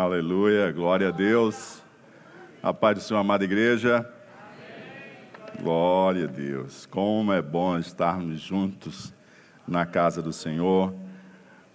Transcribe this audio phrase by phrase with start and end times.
[0.00, 1.82] Aleluia, glória a Deus.
[2.62, 4.10] A paz do Senhor, amada igreja.
[5.60, 6.86] Glória a Deus.
[6.86, 9.12] Como é bom estarmos juntos
[9.68, 10.94] na casa do Senhor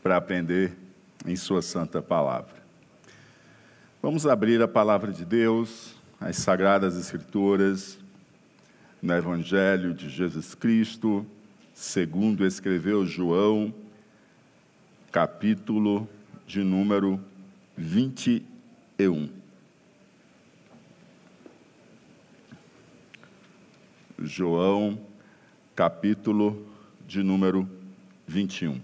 [0.02, 0.76] para aprender
[1.24, 2.56] em Sua santa palavra.
[4.02, 8.00] Vamos abrir a palavra de Deus, as sagradas Escrituras,
[9.04, 11.24] no Evangelho de Jesus Cristo,
[11.76, 13.72] segundo escreveu João,
[15.12, 16.10] capítulo
[16.48, 17.24] de número
[17.78, 19.30] 21.
[24.18, 25.00] João,
[25.76, 26.68] capítulo
[27.06, 27.70] de número
[28.26, 28.82] 21.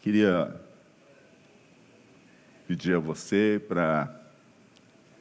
[0.00, 0.58] Queria
[2.66, 4.27] pedir a você para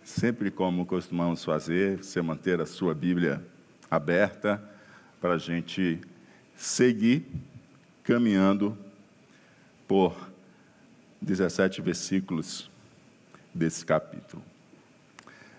[0.07, 3.45] sempre como costumamos fazer, você manter a sua Bíblia
[3.91, 4.63] aberta
[5.19, 5.99] para a gente
[6.55, 7.25] seguir
[8.05, 8.77] caminhando
[9.85, 10.15] por
[11.21, 12.71] 17 versículos
[13.53, 14.41] desse capítulo.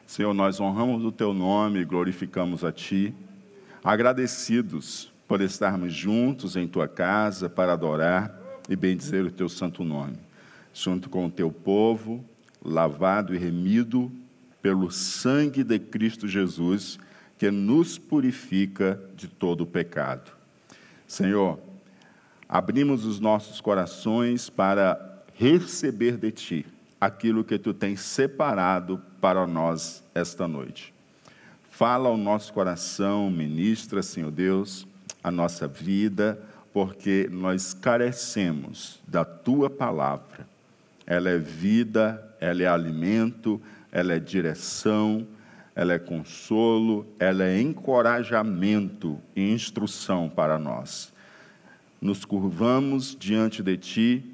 [0.07, 3.15] Senhor, nós honramos o teu nome e glorificamos a ti,
[3.85, 8.35] agradecidos por estarmos juntos em tua casa para adorar
[8.67, 10.17] e bendizer o teu santo nome,
[10.73, 12.25] junto com o teu povo,
[12.65, 14.11] lavado e remido
[14.61, 16.99] pelo sangue de Cristo Jesus,
[17.39, 20.33] que nos purifica de todo o pecado.
[21.07, 21.59] Senhor,
[22.49, 26.67] abrimos os nossos corações para receber de Ti
[27.01, 30.93] aquilo que Tu tens separado para nós esta noite.
[31.71, 34.87] Fala ao nosso coração, ministra, Senhor Deus,
[35.23, 40.47] a nossa vida, porque nós carecemos da Tua palavra.
[41.07, 45.27] Ela é vida, ela é alimento, ela é direção,
[45.75, 51.13] ela é consolo, ela é encorajamento e instrução para nós.
[52.01, 54.25] Nos curvamos diante de Ti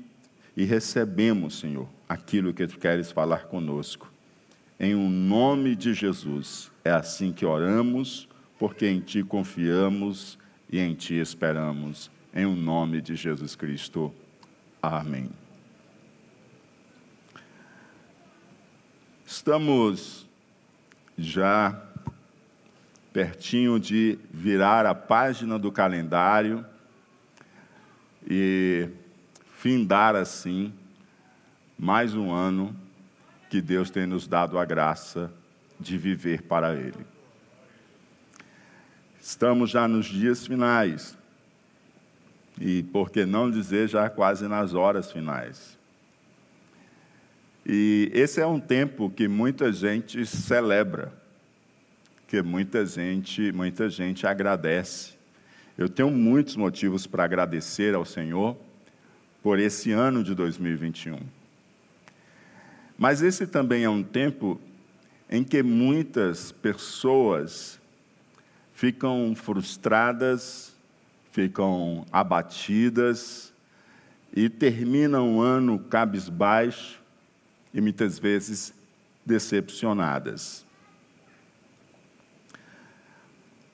[0.57, 4.11] e recebemos, Senhor, aquilo que Tu queres falar conosco.
[4.79, 8.29] Em o um nome de Jesus, é assim que oramos,
[8.59, 10.39] porque em Ti confiamos
[10.71, 12.11] e em Ti esperamos.
[12.35, 14.13] Em o um nome de Jesus Cristo.
[14.83, 15.44] Amém.
[19.37, 20.25] Estamos
[21.19, 21.83] já
[23.13, 26.65] pertinho de virar a página do calendário
[28.25, 28.89] e
[29.51, 30.73] findar assim
[31.77, 32.77] mais um ano
[33.51, 35.33] que Deus tem nos dado a graça
[35.81, 37.05] de viver para Ele.
[39.21, 41.19] Estamos já nos dias finais,
[42.61, 45.77] e por que não dizer já quase nas horas finais.
[47.67, 51.11] E esse é um tempo que muita gente celebra,
[52.29, 55.15] que muita gente, muita gente agradece.
[55.77, 58.55] Eu tenho muitos motivos para agradecer ao Senhor
[59.43, 61.19] por esse ano de 2021.
[62.99, 64.61] Mas esse também é um tempo
[65.31, 67.81] em que muitas pessoas
[68.75, 70.77] ficam frustradas,
[71.33, 73.53] ficam abatidas
[74.37, 77.04] e terminam o ano cabisbaixo
[77.75, 78.73] e muitas vezes
[79.27, 80.65] decepcionadas.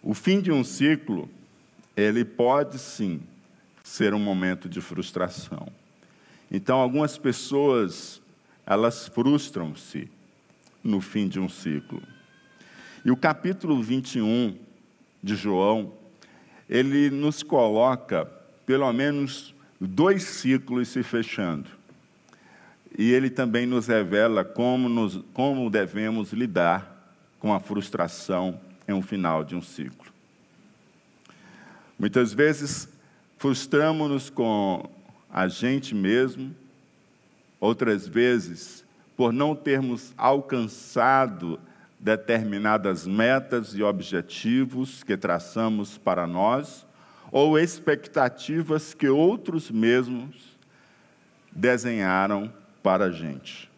[0.03, 1.29] O fim de um ciclo,
[1.95, 3.21] ele pode sim
[3.85, 5.71] ser um momento de frustração.
[6.51, 8.23] Então, algumas pessoas,
[8.65, 10.11] elas frustram-se
[10.83, 12.03] no fim de um ciclo.
[13.05, 14.59] E o capítulo 21
[15.23, 15.93] de João,
[16.69, 18.25] ele nos coloca
[18.65, 21.80] pelo menos dois ciclos se fechando
[22.97, 29.03] e ele também nos revela como, nos, como devemos lidar com a frustração em um
[29.03, 30.11] final de um ciclo.
[31.99, 32.89] Muitas vezes
[33.39, 34.89] frustramos-nos com
[35.31, 36.55] a gente mesmo,
[37.61, 38.85] outras vezes
[39.17, 41.61] por não termos alcançado
[41.99, 46.87] determinadas metas e objetivos que traçamos para nós,
[47.31, 50.57] ou expectativas que outros mesmos
[51.53, 52.51] desenharam
[52.83, 53.71] para a gente.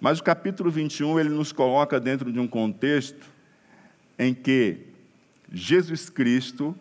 [0.00, 3.26] Mas o capítulo 21 ele nos coloca dentro de um contexto
[4.18, 4.78] em que
[5.52, 6.76] Jesus Cristo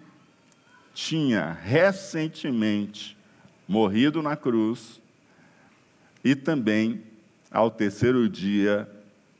[0.93, 3.17] tinha recentemente
[3.67, 5.01] morrido na cruz
[6.23, 7.01] e também
[7.49, 8.89] ao terceiro dia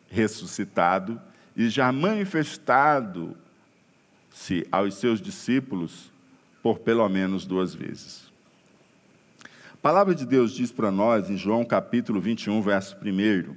[0.10, 1.21] ressuscitado
[1.56, 3.36] e já manifestado-se
[4.71, 6.12] aos seus discípulos
[6.62, 8.32] por pelo menos duas vezes.
[9.83, 13.53] A palavra de Deus diz para nós, em João capítulo 21, verso 1: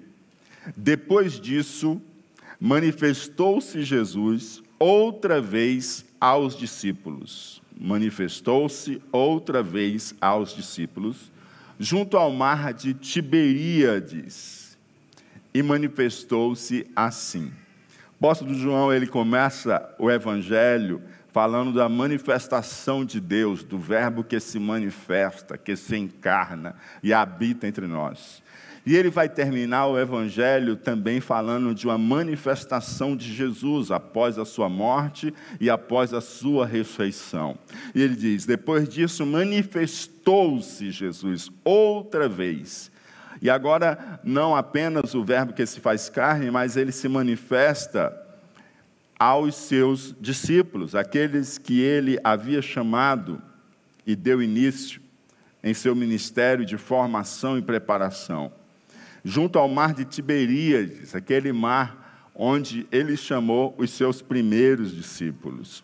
[0.76, 2.02] Depois disso,
[2.60, 7.62] manifestou-se Jesus outra vez aos discípulos.
[7.80, 11.30] Manifestou-se outra vez aos discípulos,
[11.78, 14.76] junto ao mar de Tiberíades,
[15.54, 17.52] e manifestou-se assim.
[18.20, 21.00] O apóstolo João, ele começa o evangelho
[21.36, 27.66] falando da manifestação de Deus, do verbo que se manifesta, que se encarna e habita
[27.66, 28.42] entre nós.
[28.86, 34.46] E ele vai terminar o evangelho também falando de uma manifestação de Jesus após a
[34.46, 37.58] sua morte e após a sua ressurreição.
[37.94, 42.90] E ele diz: depois disso, manifestou-se Jesus outra vez.
[43.42, 48.25] E agora, não apenas o Verbo que se faz carne, mas ele se manifesta
[49.18, 53.40] aos seus discípulos, aqueles que ele havia chamado
[54.06, 55.00] e deu início
[55.62, 58.52] em seu ministério de formação e preparação
[59.26, 65.82] junto ao mar de Tiberíades, aquele mar onde ele chamou os seus primeiros discípulos.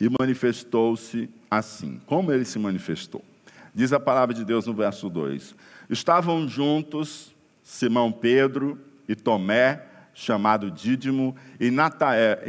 [0.00, 2.00] E manifestou-se assim.
[2.06, 3.24] Como ele se manifestou?
[3.72, 5.54] Diz a palavra de Deus no verso 2:
[5.88, 7.32] Estavam juntos
[7.62, 8.76] Simão Pedro
[9.08, 9.86] e Tomé,
[10.18, 11.70] chamado Dídimo, e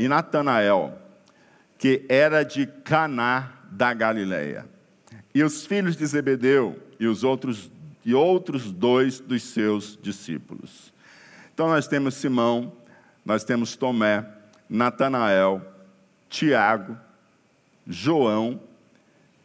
[0.07, 0.99] Natanael,
[1.77, 4.67] que era de Caná da Galileia.
[5.35, 7.71] E os filhos de Zebedeu e os outros
[8.03, 10.91] e outros dois dos seus discípulos.
[11.53, 12.73] Então nós temos Simão,
[13.23, 14.25] nós temos Tomé,
[14.67, 15.61] Natanael,
[16.27, 16.97] Tiago,
[17.85, 18.59] João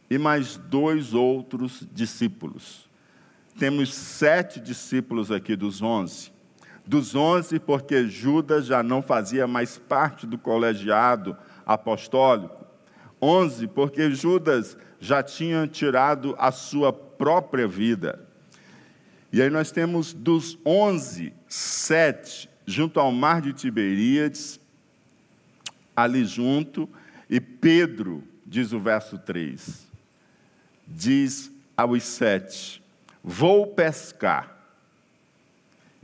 [0.09, 2.88] e mais dois outros discípulos.
[3.59, 6.34] Temos sete discípulos aqui dos onze.
[6.87, 12.65] Dos onze, porque Judas já não fazia mais parte do colegiado apostólico.
[13.21, 18.29] Onze, porque Judas já tinha tirado a sua própria vida.
[19.33, 24.61] E aí nós temos dos onze, sete junto ao mar de Tiberíades,
[25.95, 26.89] ali junto,
[27.29, 29.89] e Pedro, diz o verso 3,
[30.87, 32.83] diz aos sete:
[33.23, 34.54] Vou pescar.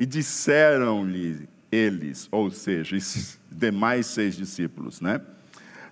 [0.00, 5.20] E disseram-lhe eles, ou seja, os demais seis discípulos, né?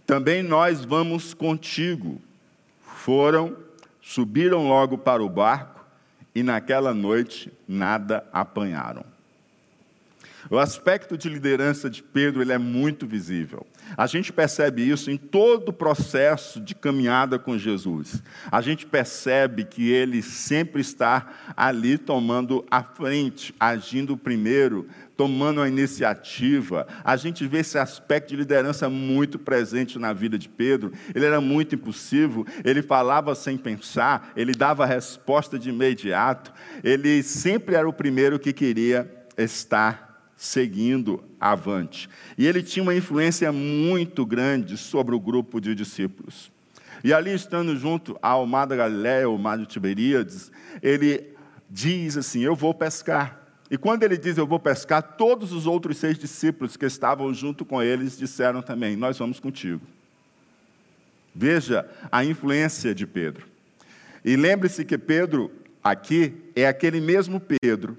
[0.06, 2.18] Também nós vamos contigo.
[2.80, 3.54] Foram,
[4.00, 5.84] subiram logo para o barco
[6.34, 9.04] e naquela noite nada apanharam.
[10.50, 13.66] O aspecto de liderança de Pedro ele é muito visível.
[13.96, 18.22] A gente percebe isso em todo o processo de caminhada com Jesus.
[18.50, 25.68] A gente percebe que ele sempre está ali tomando a frente, agindo primeiro, tomando a
[25.68, 26.86] iniciativa.
[27.04, 30.92] A gente vê esse aspecto de liderança muito presente na vida de Pedro.
[31.14, 36.52] Ele era muito impulsivo, ele falava sem pensar, ele dava resposta de imediato.
[36.82, 40.07] Ele sempre era o primeiro que queria estar
[40.38, 42.08] seguindo avante.
[42.38, 46.50] E ele tinha uma influência muito grande sobre o grupo de discípulos.
[47.02, 51.26] E ali, estando junto ao mar da Galiléia, ao mar de Tiberíades, ele
[51.68, 53.36] diz assim: Eu vou pescar.
[53.70, 57.64] E quando ele diz eu vou pescar, todos os outros seis discípulos que estavam junto
[57.64, 59.82] com eles disseram também: Nós vamos contigo.
[61.34, 63.46] Veja a influência de Pedro.
[64.24, 65.50] E lembre-se que Pedro,
[65.82, 67.96] aqui, é aquele mesmo Pedro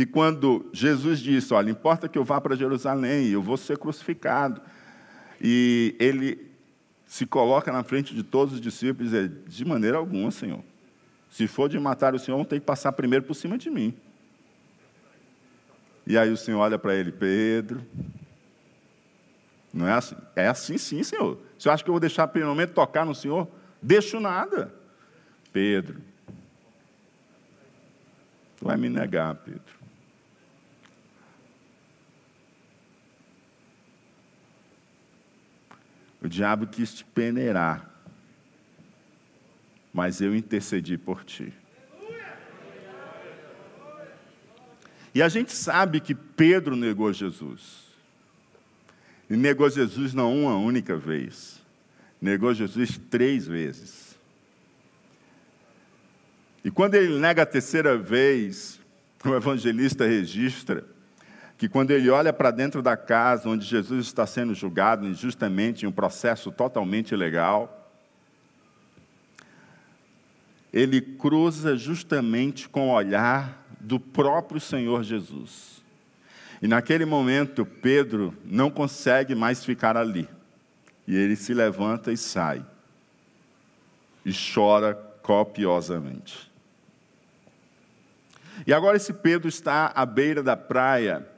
[0.00, 4.62] que quando Jesus disse: Olha, importa que eu vá para Jerusalém, eu vou ser crucificado.
[5.38, 6.50] E ele
[7.04, 10.64] se coloca na frente de todos os discípulos e diz: De maneira alguma, Senhor.
[11.28, 13.94] Se for de matar o Senhor, tem que passar primeiro por cima de mim.
[16.06, 17.84] E aí o Senhor olha para ele, Pedro.
[19.70, 20.16] Não é assim?
[20.34, 21.38] É assim sim, Senhor.
[21.58, 23.46] Você acha que eu vou deixar pelo momento tocar no Senhor?
[23.82, 24.72] Deixo nada.
[25.52, 26.00] Pedro.
[28.56, 29.79] Tu vai me negar, Pedro.
[36.22, 37.88] O diabo quis te peneirar,
[39.92, 41.52] mas eu intercedi por ti.
[45.14, 47.90] E a gente sabe que Pedro negou Jesus.
[49.28, 51.60] E negou Jesus não uma única vez.
[52.20, 54.18] Negou Jesus três vezes.
[56.62, 58.78] E quando ele nega a terceira vez,
[59.24, 60.84] o evangelista registra
[61.60, 65.88] que quando ele olha para dentro da casa onde Jesus está sendo julgado injustamente em
[65.90, 67.92] um processo totalmente ilegal,
[70.72, 75.82] ele cruza justamente com o olhar do próprio Senhor Jesus.
[76.62, 80.26] E naquele momento, Pedro não consegue mais ficar ali.
[81.06, 82.64] E ele se levanta e sai.
[84.24, 86.50] E chora copiosamente.
[88.66, 91.28] E agora esse Pedro está à beira da praia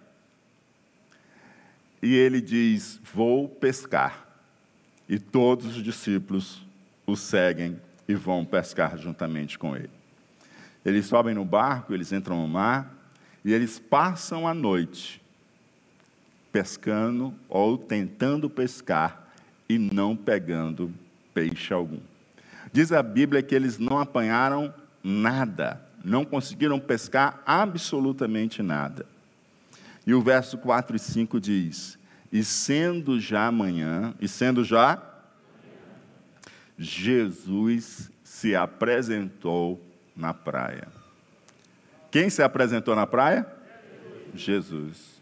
[2.02, 4.26] e ele diz: Vou pescar.
[5.08, 6.62] E todos os discípulos
[7.06, 7.78] o seguem
[8.08, 9.90] e vão pescar juntamente com ele.
[10.84, 12.92] Eles sobem no barco, eles entram no mar
[13.44, 15.22] e eles passam a noite
[16.50, 19.28] pescando ou tentando pescar
[19.68, 20.92] e não pegando
[21.32, 22.00] peixe algum.
[22.72, 29.06] Diz a Bíblia que eles não apanharam nada, não conseguiram pescar absolutamente nada.
[30.06, 31.98] E o verso 4 e 5 diz:
[32.30, 35.00] E sendo já amanhã, e sendo já,
[36.78, 39.80] Jesus se apresentou
[40.16, 40.88] na praia.
[42.10, 43.46] Quem se apresentou na praia?
[44.34, 45.20] Jesus.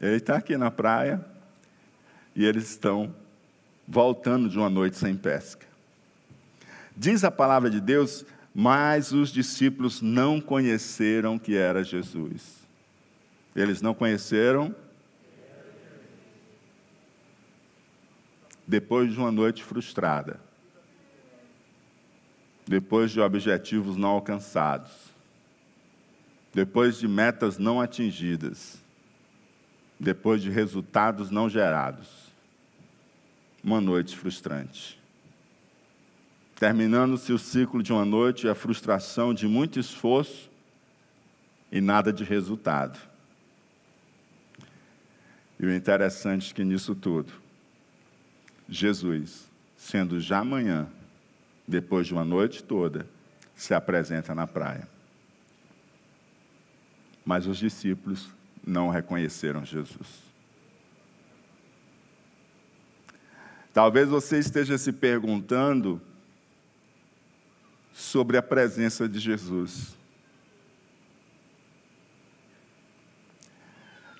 [0.00, 1.24] Ele está aqui na praia
[2.34, 3.14] e eles estão
[3.88, 5.66] voltando de uma noite sem pesca.
[6.94, 12.65] Diz a palavra de Deus, mas os discípulos não conheceram que era Jesus.
[13.56, 14.76] Eles não conheceram.
[18.66, 20.38] Depois de uma noite frustrada,
[22.66, 24.90] depois de objetivos não alcançados,
[26.52, 28.82] depois de metas não atingidas,
[29.98, 32.08] depois de resultados não gerados,
[33.62, 35.00] uma noite frustrante.
[36.56, 40.50] Terminando-se o ciclo de uma noite, a frustração de muito esforço
[41.70, 43.15] e nada de resultado.
[45.58, 47.32] E o interessante é que nisso tudo,
[48.68, 50.88] Jesus, sendo já amanhã,
[51.66, 53.08] depois de uma noite toda,
[53.54, 54.86] se apresenta na praia.
[57.24, 58.28] Mas os discípulos
[58.64, 60.26] não reconheceram Jesus.
[63.72, 66.00] Talvez você esteja se perguntando
[67.92, 69.95] sobre a presença de Jesus.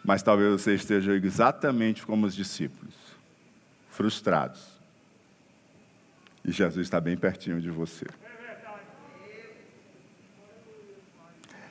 [0.06, 2.94] Mas talvez você esteja exatamente como os discípulos,
[3.90, 4.64] frustrados.
[6.44, 8.06] E Jesus está bem pertinho de você.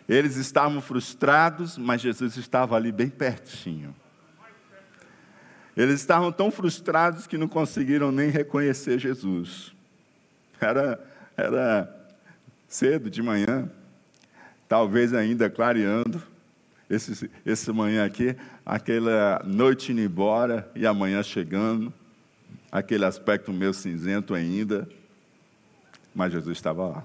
[0.08, 3.96] Eles estavam frustrados, mas Jesus estava ali bem pertinho.
[5.76, 9.74] Eles estavam tão frustrados que não conseguiram nem reconhecer Jesus.
[10.60, 11.00] Era,
[11.38, 11.90] era
[12.68, 13.72] cedo de manhã,
[14.68, 16.35] talvez ainda clareando
[16.90, 21.94] esse, esse manhã aqui, aquela noite indo embora e amanhã chegando,
[22.72, 24.88] aquele aspecto meio cinzento ainda,
[26.14, 27.04] mas Jesus estava lá.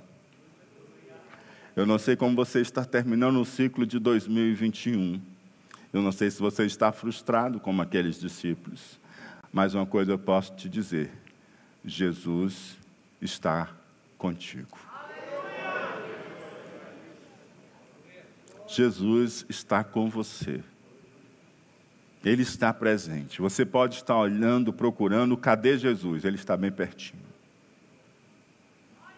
[1.74, 5.20] Eu não sei como você está terminando o ciclo de 2021.
[5.92, 9.00] Eu não sei se você está frustrado como aqueles discípulos.
[9.52, 11.10] Mas uma coisa eu posso te dizer:
[11.84, 12.76] Jesus
[13.20, 13.70] está
[14.18, 14.89] contigo.
[18.70, 20.62] Jesus está com você.
[22.24, 23.40] Ele está presente.
[23.40, 26.24] Você pode estar olhando, procurando, cadê Jesus?
[26.24, 27.22] Ele está bem pertinho.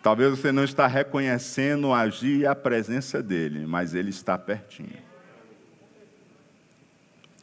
[0.02, 5.02] Talvez você não está reconhecendo o agir e a presença dele, mas ele está pertinho.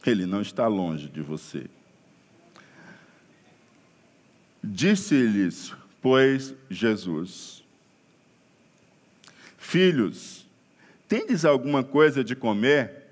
[0.04, 1.66] Ele não está longe de você.
[4.62, 7.62] Disse-lhes, pois, Jesus:
[9.56, 10.46] Filhos,
[11.10, 13.02] Tendes alguma coisa de comer?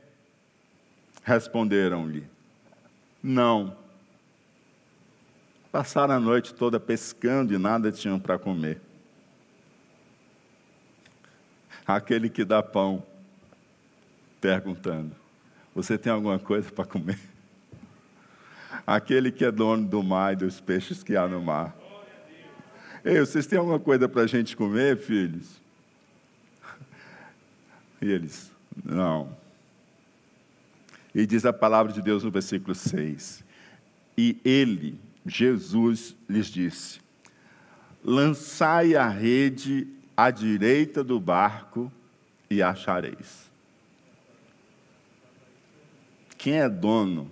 [1.25, 2.25] Responderam-lhe:
[3.21, 3.77] Não.
[5.73, 8.81] Passaram a noite toda pescando e nada tinham para comer.
[11.85, 13.03] Aquele que dá pão,
[14.41, 15.17] perguntando:
[15.75, 17.19] Você tem alguma coisa para comer?
[18.87, 21.77] Aquele que é dono do mar e dos peixes que há no mar.
[23.05, 25.61] Ei, vocês têm alguma coisa para a gente comer, filhos?
[28.01, 28.53] E eles,
[28.85, 29.37] não.
[31.15, 33.45] E diz a palavra de Deus no versículo 6.
[34.17, 37.01] E ele, Jesus, lhes disse:
[38.05, 41.91] Lançai a rede à direita do barco
[42.51, 43.49] e achareis.
[46.37, 47.31] Quem é dono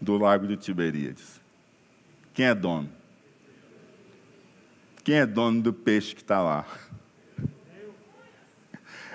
[0.00, 1.40] do lago de Tiberíades?
[2.34, 2.90] Quem é dono?
[5.04, 6.66] Quem é dono do peixe que está lá?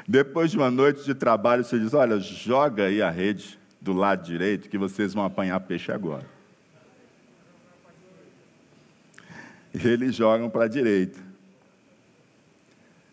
[0.08, 4.24] Depois de uma noite de trabalho, você diz: Olha, joga aí a rede do lado
[4.24, 6.26] direito, que vocês vão apanhar peixe agora.
[9.74, 11.20] E eles jogam para a direita.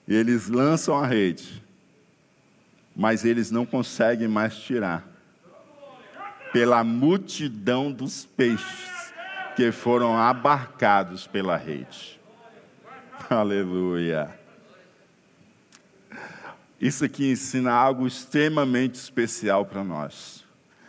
[0.07, 1.63] E eles lançam a rede,
[2.95, 5.07] mas eles não conseguem mais tirar,
[6.53, 9.13] pela multidão dos peixes
[9.57, 12.21] que foram abarcados pela rede.
[13.31, 14.42] Aleluia.
[16.83, 20.45] Isso aqui ensina algo extremamente especial para nós.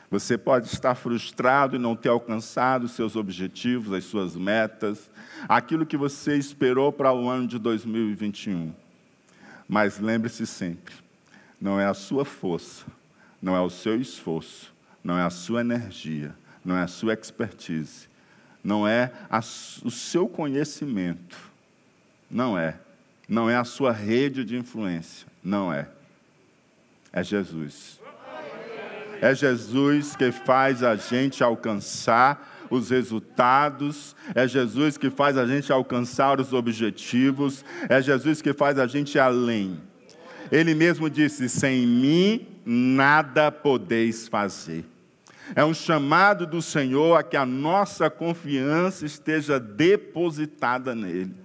[0.09, 5.11] Você pode estar frustrado e não ter alcançado seus objetivos, as suas metas,
[5.47, 8.73] aquilo que você esperou para o ano de 2021.
[9.69, 10.95] Mas lembre-se sempre:
[11.61, 12.87] não é a sua força,
[13.39, 14.73] não é o seu esforço,
[15.03, 16.33] não é a sua energia,
[16.65, 18.09] não é a sua expertise,
[18.63, 21.37] não é a, o seu conhecimento,
[22.31, 22.79] não é,
[23.29, 25.87] não é a sua rede de influência, não é.
[27.11, 27.99] É Jesus.
[29.21, 35.71] É Jesus que faz a gente alcançar os resultados, é Jesus que faz a gente
[35.71, 39.79] alcançar os objetivos, é Jesus que faz a gente ir além.
[40.51, 44.85] Ele mesmo disse: sem mim nada podeis fazer.
[45.55, 51.42] É um chamado do Senhor a que a nossa confiança esteja depositada nele.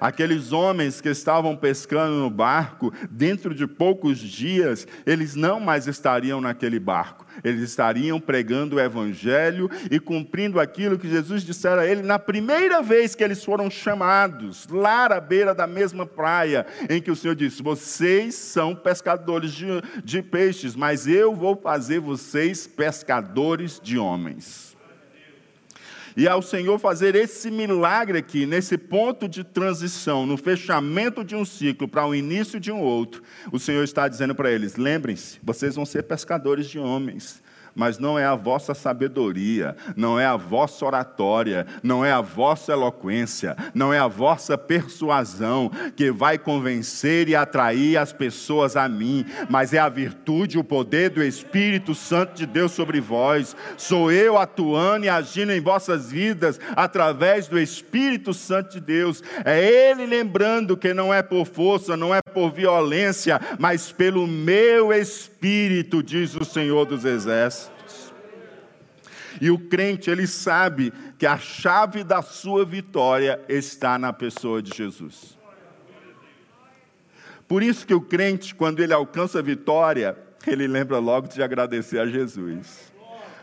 [0.00, 6.40] Aqueles homens que estavam pescando no barco, dentro de poucos dias, eles não mais estariam
[6.40, 7.26] naquele barco.
[7.44, 12.82] Eles estariam pregando o evangelho e cumprindo aquilo que Jesus dissera a ele na primeira
[12.82, 17.34] vez que eles foram chamados, lá à beira da mesma praia, em que o Senhor
[17.34, 19.66] disse: Vocês são pescadores de,
[20.02, 24.75] de peixes, mas eu vou fazer vocês pescadores de homens.
[26.16, 31.44] E ao Senhor fazer esse milagre aqui, nesse ponto de transição, no fechamento de um
[31.44, 35.74] ciclo para o início de um outro, o Senhor está dizendo para eles: lembrem-se, vocês
[35.74, 37.42] vão ser pescadores de homens
[37.76, 42.72] mas não é a vossa sabedoria, não é a vossa oratória, não é a vossa
[42.72, 49.26] eloquência, não é a vossa persuasão que vai convencer e atrair as pessoas a mim,
[49.48, 53.54] mas é a virtude, o poder do Espírito Santo de Deus sobre vós.
[53.76, 59.22] Sou eu atuando e agindo em vossas vidas através do Espírito Santo de Deus.
[59.44, 64.92] É Ele lembrando que não é por força, não é por violência, mas pelo meu
[64.92, 67.65] Espírito, diz o Senhor dos Exércitos.
[69.40, 74.76] E o crente, ele sabe que a chave da sua vitória está na pessoa de
[74.76, 75.36] Jesus.
[77.48, 81.98] Por isso que o crente, quando ele alcança a vitória, ele lembra logo de agradecer
[81.98, 82.92] a Jesus.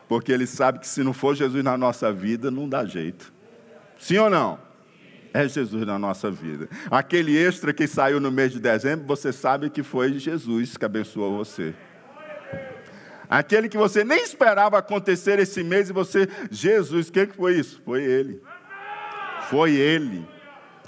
[0.08, 3.32] Porque ele sabe que se não for Jesus na nossa vida, não dá jeito.
[3.98, 4.60] Sim ou não?
[5.34, 6.70] é Jesus na nossa vida.
[6.92, 11.38] Aquele extra que saiu no mês de dezembro, você sabe que foi Jesus que abençoou
[11.38, 11.74] você.
[13.34, 17.82] Aquele que você nem esperava acontecer esse mês e você, Jesus, o que foi isso?
[17.84, 18.40] Foi Ele.
[19.50, 20.24] Foi Ele.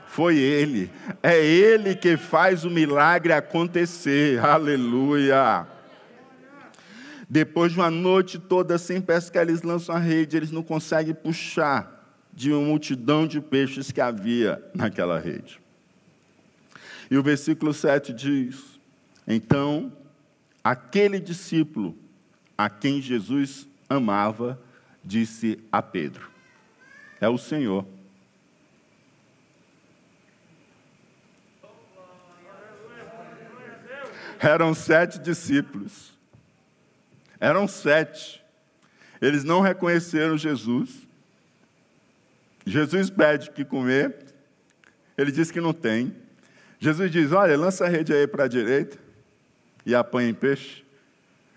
[0.06, 0.92] Foi Ele.
[1.24, 4.38] É Ele que faz o milagre acontecer.
[4.46, 5.66] Aleluia.
[7.28, 12.16] Depois de uma noite toda sem pescar, eles lançam a rede, eles não conseguem puxar
[12.32, 15.60] de uma multidão de peixes que havia naquela rede.
[17.10, 18.80] E o versículo 7 diz:
[19.28, 19.92] Então,
[20.64, 22.05] aquele discípulo
[22.58, 24.60] a quem Jesus amava,
[25.04, 26.30] disse a Pedro:
[27.20, 27.86] É o Senhor.
[34.40, 36.14] Eram sete discípulos.
[37.40, 38.44] Eram sete.
[39.22, 41.08] Eles não reconheceram Jesus.
[42.66, 44.16] Jesus pede que comer,
[45.18, 46.16] ele diz que não tem.
[46.80, 48.98] Jesus diz: Olha, lança a rede aí para a direita
[49.86, 50.85] e apanha em peixe.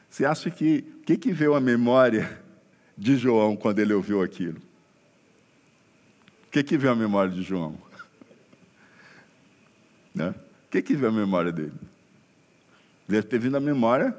[0.08, 2.42] Você acha que o que, que veio a memória
[2.96, 4.58] de João quando ele ouviu aquilo?
[6.46, 7.76] O que, que veio a memória de João?
[10.14, 10.30] Né?
[10.30, 11.74] O que, que veio a memória dele?
[13.06, 14.16] Deve ter vindo a memória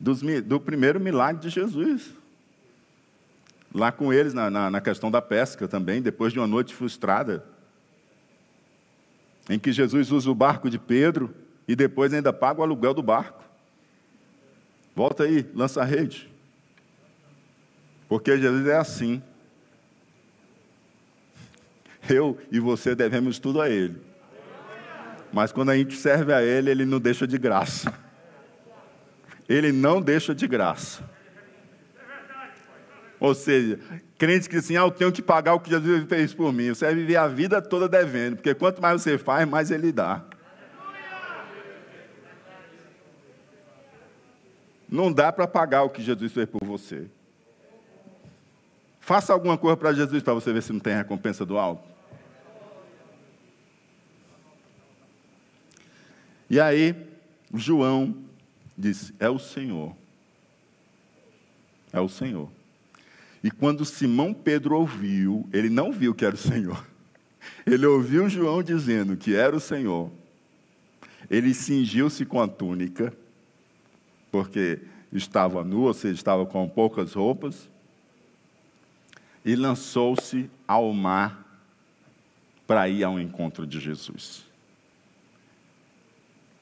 [0.00, 2.14] dos, do primeiro milagre de Jesus
[3.76, 7.44] lá com eles na, na, na questão da pesca também, depois de uma noite frustrada,
[9.50, 11.34] em que Jesus usa o barco de Pedro
[11.68, 13.44] e depois ainda paga o aluguel do barco.
[14.96, 16.26] Volta aí, lança a rede.
[18.08, 19.22] Porque Jesus é assim.
[22.08, 24.00] Eu e você devemos tudo a Ele.
[25.30, 27.92] Mas quando a gente serve a Ele, Ele não deixa de graça.
[29.46, 31.04] Ele não deixa de graça.
[33.20, 33.78] Ou seja,
[34.16, 36.70] crentes que assim, ah, eu tenho que pagar o que Jesus fez por mim.
[36.70, 40.24] Você vai viver a vida toda devendo, porque quanto mais você faz, mais Ele dá.
[44.96, 47.06] Não dá para pagar o que Jesus fez por você.
[48.98, 51.86] Faça alguma coisa para Jesus para você ver se não tem recompensa do alto.
[56.48, 56.96] E aí,
[57.52, 58.16] João
[58.76, 59.94] disse: É o Senhor.
[61.92, 62.50] É o Senhor.
[63.44, 66.86] E quando Simão Pedro ouviu, ele não viu que era o Senhor.
[67.64, 70.10] Ele ouviu João dizendo que era o Senhor.
[71.30, 73.12] Ele cingiu-se com a túnica,
[74.36, 77.70] porque estava nu, ou seja, estava com poucas roupas,
[79.42, 81.42] e lançou-se ao mar
[82.66, 84.44] para ir ao encontro de Jesus.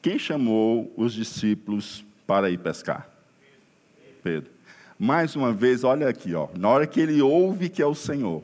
[0.01, 3.09] Quem chamou os discípulos para ir pescar?
[4.23, 4.51] Pedro.
[4.97, 8.41] Mais uma vez, olha aqui, ó, na hora que ele ouve que é o Senhor,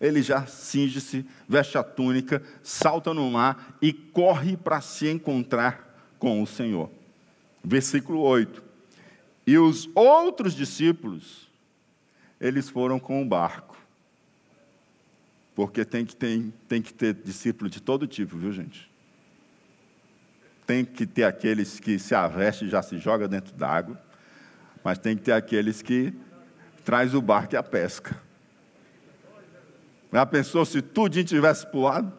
[0.00, 6.42] ele já cinge-se, veste a túnica, salta no mar e corre para se encontrar com
[6.42, 6.97] o Senhor.
[7.68, 8.62] Versículo 8.
[9.46, 11.50] E os outros discípulos,
[12.40, 13.76] eles foram com o barco.
[15.54, 18.90] Porque tem que, ter, tem que ter discípulo de todo tipo, viu, gente?
[20.66, 24.00] Tem que ter aqueles que se aveste e já se joga dentro d'água,
[24.82, 26.14] mas tem que ter aqueles que
[26.86, 28.18] traz o barco e a pesca.
[30.10, 32.10] Já pensou se tudinho tivesse pulado?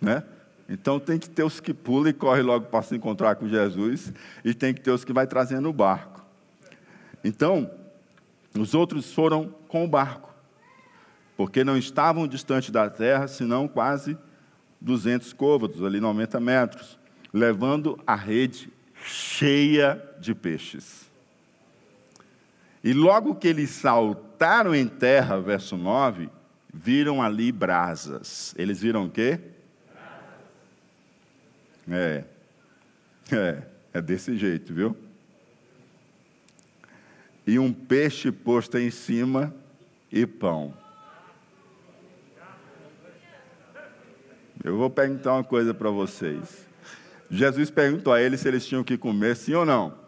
[0.00, 0.24] Né?
[0.70, 4.12] Então tem que ter os que pulam e correm logo para se encontrar com Jesus,
[4.44, 6.24] e tem que ter os que vai trazendo o barco.
[7.24, 7.68] Então,
[8.56, 10.32] os outros foram com o barco,
[11.36, 14.16] porque não estavam distante da terra, senão quase
[14.80, 16.96] 200 côvados, ali 90 metros,
[17.32, 18.72] levando a rede
[19.04, 21.10] cheia de peixes.
[22.82, 26.30] E logo que eles saltaram em terra, verso 9,
[26.72, 28.54] viram ali brasas.
[28.56, 29.40] Eles viram o quê?
[31.90, 32.24] É.
[33.32, 33.62] É,
[33.94, 34.96] é desse jeito, viu?
[37.46, 39.52] E um peixe posto em cima
[40.10, 40.74] e pão.
[44.62, 46.66] Eu vou perguntar uma coisa para vocês.
[47.30, 49.98] Jesus perguntou a eles se eles tinham que comer, sim ou não?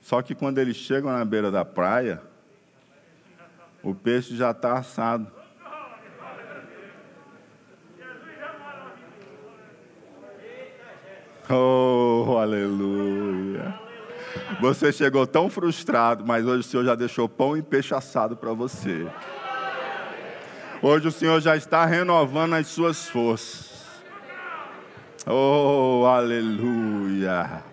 [0.00, 2.22] Só que quando eles chegam na beira da praia,
[3.82, 5.37] o peixe já está assado.
[11.50, 13.74] Oh, aleluia.
[14.60, 18.52] Você chegou tão frustrado, mas hoje o Senhor já deixou pão e peixe assado para
[18.52, 19.06] você.
[20.82, 23.86] Hoje o Senhor já está renovando as suas forças.
[25.26, 27.64] Oh, aleluia.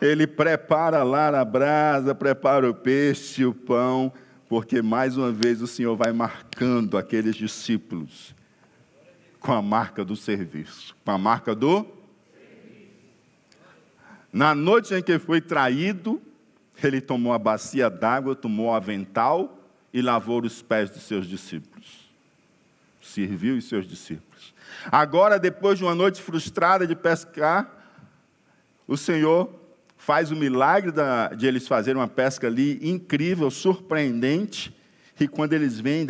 [0.00, 4.10] Ele prepara lá na brasa, prepara o peixe, o pão,
[4.48, 8.34] porque mais uma vez o Senhor vai marcando aqueles discípulos
[9.38, 11.95] com a marca do serviço, com a marca do
[14.32, 16.20] Na noite em que foi traído,
[16.82, 19.58] ele tomou a bacia d'água, tomou o avental
[19.92, 22.10] e lavou os pés dos seus discípulos.
[23.00, 24.52] Serviu os seus discípulos.
[24.90, 27.70] Agora, depois de uma noite frustrada de pescar,
[28.86, 29.50] o Senhor
[29.96, 30.92] faz o milagre
[31.36, 34.74] de eles fazerem uma pesca ali incrível, surpreendente,
[35.18, 36.06] e quando eles vêm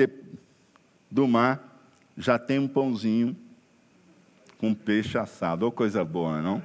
[1.10, 1.80] do mar,
[2.18, 3.36] já tem um pãozinho
[4.58, 5.64] com peixe assado.
[5.64, 6.62] Ou coisa boa, não?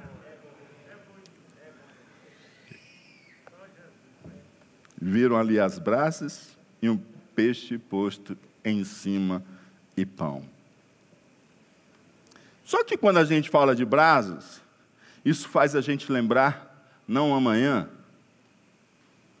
[5.04, 6.96] Viram ali as brasas e um
[7.34, 9.42] peixe posto em cima
[9.96, 10.44] e pão.
[12.64, 14.62] Só que quando a gente fala de brasas,
[15.24, 17.90] isso faz a gente lembrar não amanhã,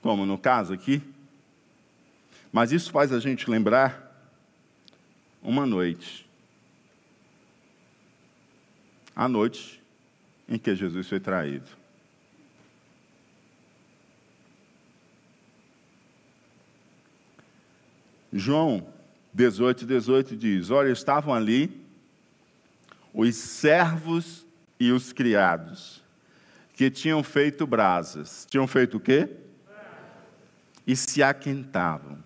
[0.00, 1.00] como no caso aqui,
[2.50, 4.12] mas isso faz a gente lembrar
[5.40, 6.28] uma noite.
[9.14, 9.80] A noite
[10.48, 11.81] em que Jesus foi traído.
[18.32, 18.86] João
[19.32, 21.84] 18, 18 diz: Olha, estavam ali
[23.12, 24.46] os servos
[24.80, 26.02] e os criados
[26.74, 28.46] que tinham feito brasas.
[28.50, 29.28] Tinham feito o quê?
[30.86, 32.18] E se aquentavam,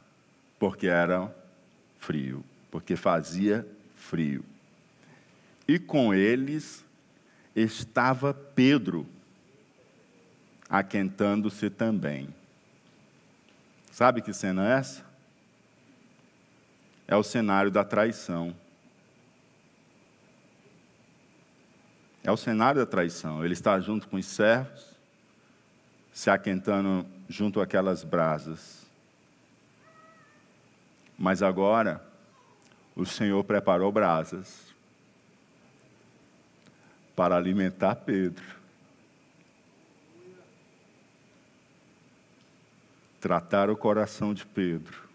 [0.59, 1.35] porque era
[1.99, 4.45] frio, porque fazia frio.
[5.69, 6.85] E com eles
[7.55, 9.07] estava Pedro,
[10.69, 12.29] aquentando-se também.
[13.91, 15.06] Sabe que cena é essa?
[17.09, 18.55] É o cenário da traição.
[22.25, 23.45] É o cenário da traição.
[23.45, 24.91] Ele está junto com os servos,
[26.13, 28.85] se aquentando junto àquelas brasas.
[31.17, 32.05] Mas agora,
[32.97, 34.75] o Senhor preparou brasas
[37.15, 38.45] para alimentar Pedro.
[43.21, 45.06] Tratar o coração de Pedro.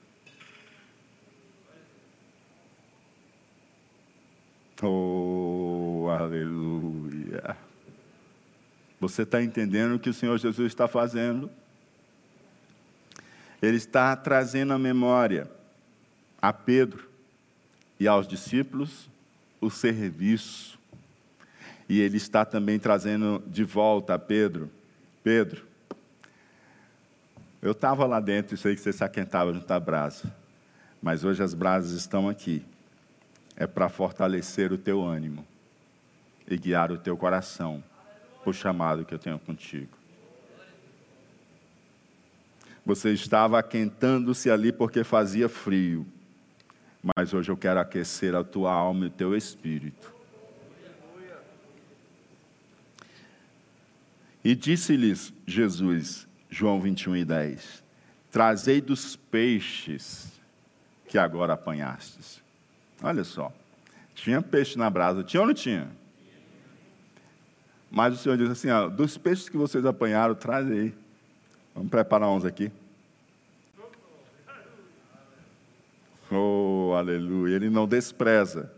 [4.84, 7.56] Oh, aleluia.
[9.00, 11.52] Você está entendendo o que o Senhor Jesus está fazendo?
[13.62, 15.48] Ele está trazendo a memória
[16.42, 17.08] a Pedro
[18.00, 19.08] e aos discípulos
[19.60, 20.80] o serviço.
[21.88, 24.72] e ele está também trazendo de volta a Pedro.
[25.24, 25.64] Pedro,
[27.62, 30.34] eu estava lá dentro e sei que você se aquentava junto à brasa,
[31.02, 32.66] mas hoje as brasas estão aqui.
[33.62, 35.46] É para fortalecer o teu ânimo
[36.48, 37.84] e guiar o teu coração
[38.42, 39.96] para o chamado que eu tenho contigo.
[42.84, 46.08] Você estava aquentando-se ali porque fazia frio,
[47.04, 50.12] mas hoje eu quero aquecer a tua alma e o teu espírito.
[54.44, 57.84] E disse-lhes Jesus, João 21 e 10:
[58.32, 60.32] Trazei dos peixes
[61.08, 62.42] que agora apanhastes.
[63.02, 63.52] Olha só,
[64.14, 65.90] tinha peixe na brasa, tinha ou não tinha?
[67.90, 70.94] Mas o Senhor diz assim: ó, dos peixes que vocês apanharam, traz aí.
[71.74, 72.72] Vamos preparar uns aqui.
[76.32, 77.56] Oh, aleluia.
[77.56, 78.72] Ele não despreza.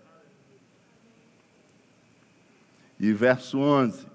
[3.00, 4.08] E verso 11: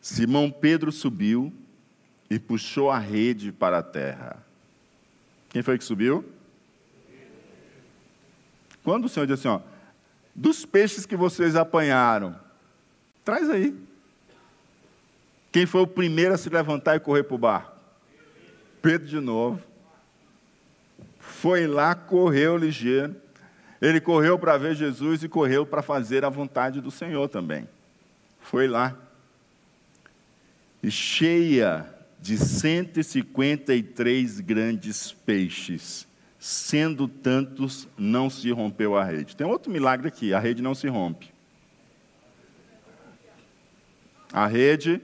[0.00, 1.52] Simão Pedro subiu
[2.28, 4.44] e puxou a rede para a terra.
[5.48, 6.24] Quem foi que subiu?
[8.86, 9.60] Quando o Senhor disse assim: ó,
[10.32, 12.38] dos peixes que vocês apanharam,
[13.24, 13.74] traz aí.
[15.50, 17.72] Quem foi o primeiro a se levantar e correr para o barco?
[18.80, 19.60] Pedro de novo.
[21.18, 23.16] Foi lá, correu ligeiro.
[23.82, 27.68] Ele correu para ver Jesus e correu para fazer a vontade do Senhor também.
[28.38, 28.96] Foi lá.
[30.80, 36.06] E cheia de 153 grandes peixes,
[36.46, 39.34] sendo tantos, não se rompeu a rede.
[39.34, 41.34] Tem outro milagre aqui: a rede não se rompe.
[44.32, 45.02] A rede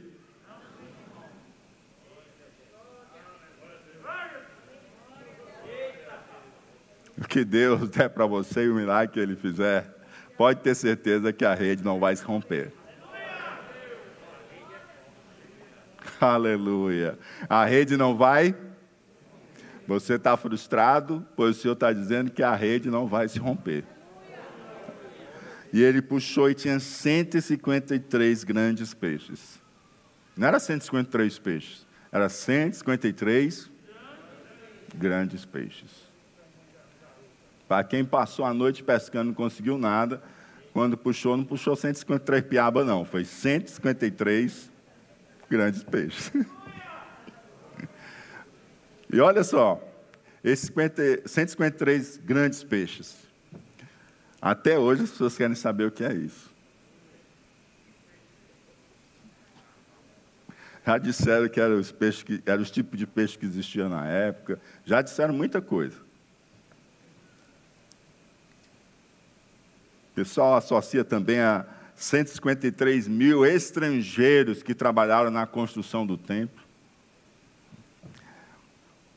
[7.18, 9.84] o que Deus der para você e o milagre que Ele fizer,
[10.36, 12.72] pode ter certeza que a rede não vai se romper.
[16.20, 17.18] Aleluia.
[17.48, 18.54] A rede não vai.
[19.86, 23.84] Você está frustrado, pois o Senhor está dizendo que a rede não vai se romper.
[25.72, 29.60] E ele puxou e tinha 153 grandes peixes.
[30.36, 33.70] Não era 153 peixes, era 153
[34.94, 35.90] grandes peixes.
[37.66, 40.22] Para quem passou a noite pescando não conseguiu nada,
[40.72, 43.04] quando puxou, não puxou 153 piaba, não.
[43.04, 44.70] Foi 153
[45.48, 46.32] grandes peixes.
[49.12, 49.80] e olha só,
[50.42, 53.16] esses 50, 153 grandes peixes.
[54.40, 56.50] Até hoje as pessoas querem saber o que é isso.
[60.84, 64.06] Já disseram que eram os peixes que eram os tipos de peixe que existiam na
[64.08, 64.60] época.
[64.84, 65.96] Já disseram muita coisa.
[70.10, 76.61] O pessoal associa também a 153 mil estrangeiros que trabalharam na construção do templo.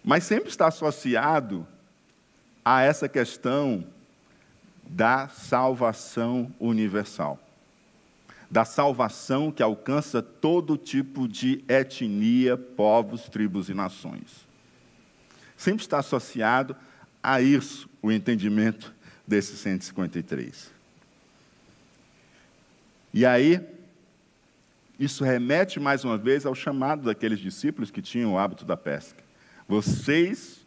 [0.06, 1.66] Mas sempre está associado
[2.64, 3.84] a essa questão
[4.84, 7.40] da salvação universal.
[8.50, 14.46] Da salvação que alcança todo tipo de etnia, povos, tribos e nações.
[15.58, 16.76] Sempre está associado
[17.24, 18.94] a isso o entendimento
[19.26, 20.72] desses 153.
[23.12, 23.60] E aí,
[25.00, 29.25] isso remete mais uma vez ao chamado daqueles discípulos que tinham o hábito da pesca.
[29.68, 30.66] Vocês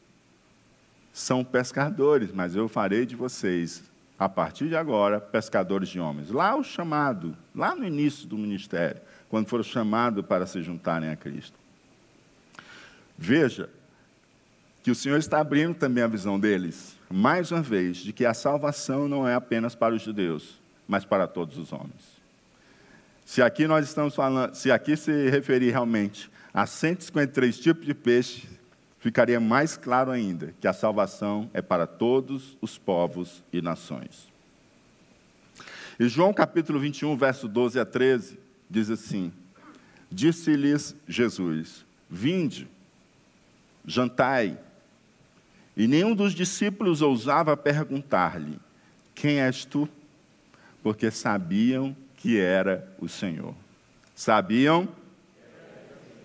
[1.13, 3.83] são pescadores, mas eu farei de vocês,
[4.19, 6.31] a partir de agora, pescadores de homens.
[6.31, 11.17] Lá o chamado, lá no início do ministério, quando foram chamados para se juntarem a
[11.17, 11.59] Cristo.
[13.17, 13.69] Veja
[14.83, 18.35] que o Senhor está abrindo também a visão deles, mais uma vez, de que a
[18.35, 22.19] salvação não é apenas para os judeus, mas para todos os homens.
[23.25, 28.49] Se aqui nós estamos falando, se aqui se referir realmente a 153 tipos de peixe,
[29.09, 34.29] ficaria mais claro ainda que a salvação é para todos os povos e nações.
[35.99, 39.33] E João capítulo 21, verso 12 a 13, diz assim:
[40.11, 42.68] Disse-lhes Jesus: Vinde,
[43.87, 44.59] jantai.
[45.75, 48.61] E nenhum dos discípulos ousava perguntar-lhe:
[49.14, 49.88] Quem és tu?
[50.83, 53.55] Porque sabiam que era o Senhor.
[54.14, 54.87] Sabiam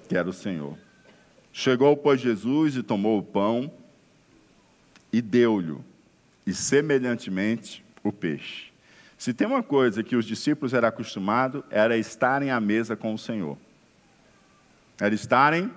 [0.10, 0.83] que era o Senhor.
[1.56, 3.72] Chegou, pois, Jesus e tomou o pão
[5.12, 5.78] e deu-lhe,
[6.48, 8.74] e semelhantemente o peixe.
[9.16, 13.18] Se tem uma coisa que os discípulos eram acostumados, era estarem à mesa com o
[13.20, 13.56] Senhor.
[15.00, 15.72] Era estarem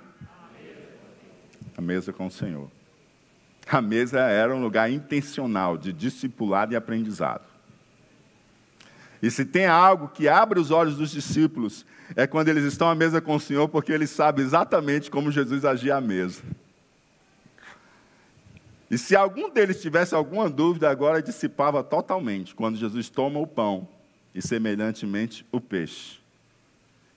[1.76, 2.70] à mesa com o Senhor.
[3.68, 7.44] A mesa era um lugar intencional de discipulado e aprendizado.
[9.22, 12.94] E se tem algo que abre os olhos dos discípulos, é quando eles estão à
[12.94, 16.42] mesa com o Senhor, porque eles sabem exatamente como Jesus agia à mesa.
[18.90, 23.88] E se algum deles tivesse alguma dúvida, agora dissipava totalmente, quando Jesus toma o pão
[24.34, 26.20] e, semelhantemente, o peixe.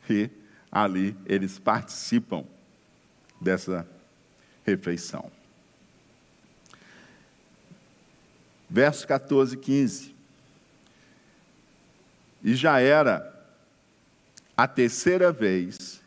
[0.09, 0.29] E
[0.71, 2.43] ali eles participam
[3.39, 3.87] dessa
[4.65, 5.31] refeição.
[8.67, 10.18] Verso 14, 15.
[12.43, 13.33] E já era
[14.55, 16.01] a terceira vez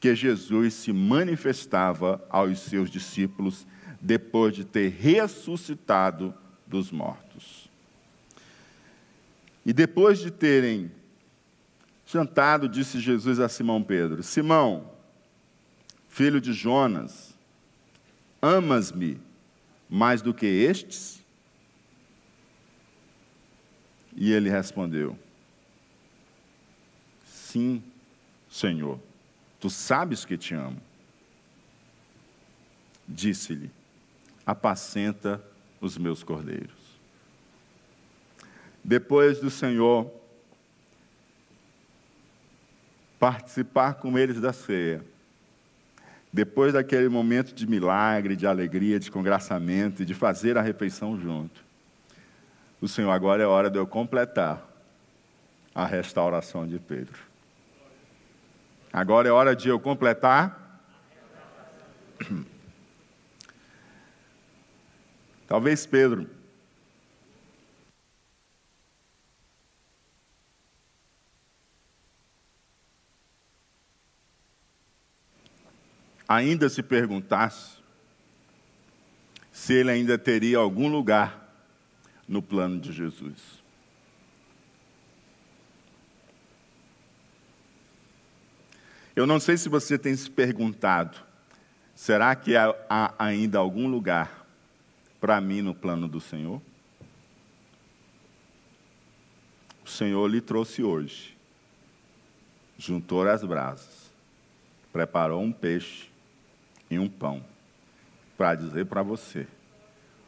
[0.00, 3.66] que Jesus se manifestava aos seus discípulos
[4.00, 6.34] depois de ter ressuscitado
[6.66, 7.68] dos mortos.
[9.66, 10.90] E depois de terem
[12.06, 14.90] jantado, disse Jesus a Simão Pedro: Simão,
[16.08, 17.36] filho de Jonas,
[18.40, 19.20] amas-me
[19.90, 21.22] mais do que estes?
[24.16, 25.18] E ele respondeu:
[27.58, 27.82] Sim,
[28.48, 29.00] Senhor,
[29.58, 30.80] tu sabes que te amo.
[33.06, 33.68] Disse-lhe:
[34.46, 35.42] Apacenta
[35.80, 36.70] os meus cordeiros.
[38.84, 40.08] Depois do Senhor
[43.18, 45.04] participar com eles da ceia,
[46.32, 51.64] depois daquele momento de milagre, de alegria, de congraçamento e de fazer a refeição junto,
[52.80, 54.64] o Senhor, agora é hora de eu completar
[55.74, 57.27] a restauração de Pedro.
[58.92, 60.82] Agora é hora de eu completar.
[65.46, 66.28] Talvez Pedro.
[76.26, 77.78] Ainda se perguntasse
[79.50, 81.48] se ele ainda teria algum lugar
[82.28, 83.62] no plano de Jesus.
[89.18, 91.18] Eu não sei se você tem se perguntado:
[91.92, 94.46] será que há, ainda algum lugar
[95.20, 96.62] para mim no plano do Senhor?
[99.84, 101.36] O Senhor lhe trouxe hoje,
[102.78, 104.12] juntou as brasas,
[104.92, 106.08] preparou um peixe
[106.88, 107.44] e um pão,
[108.36, 109.48] para dizer para você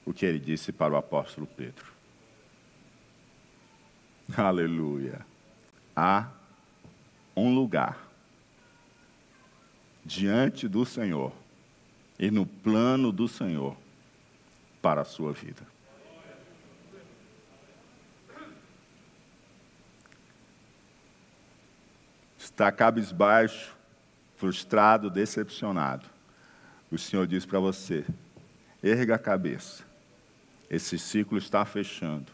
[0.05, 1.87] o que ele disse para o apóstolo Pedro.
[4.37, 5.24] Aleluia.
[5.94, 6.29] Há
[7.37, 8.09] um lugar
[10.10, 11.32] diante do Senhor
[12.18, 13.76] e no plano do Senhor
[14.82, 15.62] para a sua vida.
[22.36, 23.72] Está cabisbaixo,
[24.36, 26.06] frustrado, decepcionado.
[26.90, 28.04] O Senhor diz para você:
[28.82, 29.84] erga a cabeça.
[30.68, 32.32] Esse ciclo está fechando,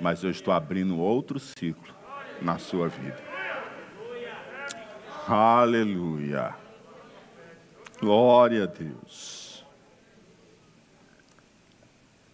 [0.00, 1.92] mas eu estou abrindo outro ciclo
[2.40, 3.18] na sua vida.
[5.26, 6.67] Aleluia.
[8.00, 9.64] Glória a Deus.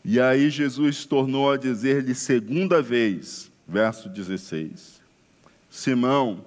[0.04, 5.00] E aí Jesus tornou a dizer-lhe segunda vez, verso 16:
[5.70, 6.44] Simão,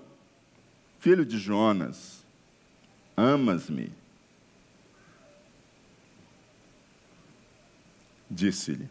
[0.99, 2.23] filho de Jonas,
[3.15, 3.91] amas-me?
[8.29, 8.87] Disse-lhe: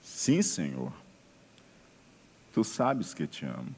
[0.00, 0.92] Sim, Senhor,
[2.52, 3.74] tu sabes que te amo.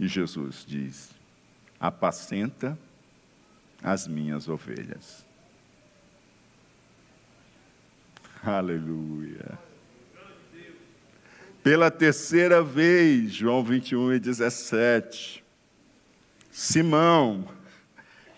[0.00, 1.10] E Jesus diz:
[1.86, 2.78] apacenta
[3.82, 5.26] as minhas ovelhas.
[8.42, 9.58] Aleluia.
[11.62, 15.44] Pela terceira vez, João 21 e 17.
[16.50, 17.46] Simão,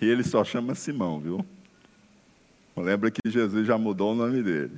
[0.01, 1.47] e ele só chama Simão, viu?
[2.77, 4.77] Lembra que Jesus já mudou o nome dele.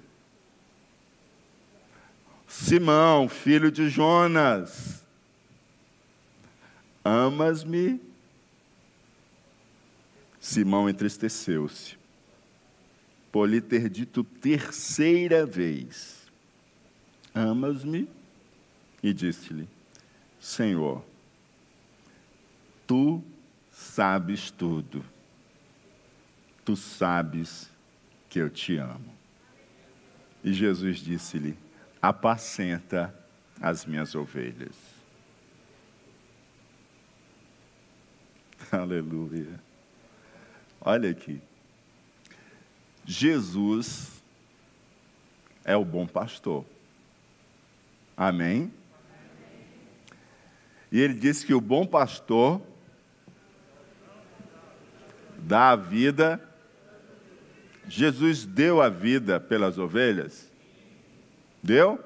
[2.46, 5.02] Simão, filho de Jonas,
[7.02, 8.07] amas-me
[10.48, 11.98] Simão entristeceu-se
[13.30, 16.26] por lhe ter dito terceira vez:
[17.34, 18.08] Amas-me?
[19.02, 19.68] E disse-lhe:
[20.40, 21.04] Senhor,
[22.86, 23.22] tu
[23.70, 25.04] sabes tudo,
[26.64, 27.70] tu sabes
[28.30, 29.14] que eu te amo.
[30.42, 31.58] E Jesus disse-lhe:
[32.00, 33.14] Apacenta
[33.60, 34.76] as minhas ovelhas.
[38.72, 39.67] Aleluia.
[40.90, 41.38] Olha aqui.
[43.04, 44.22] Jesus
[45.62, 46.64] é o bom pastor.
[48.16, 48.72] Amém?
[50.90, 52.62] E ele disse que o bom pastor
[55.36, 56.40] dá a vida.
[57.86, 60.50] Jesus deu a vida pelas ovelhas?
[61.62, 62.02] Deu?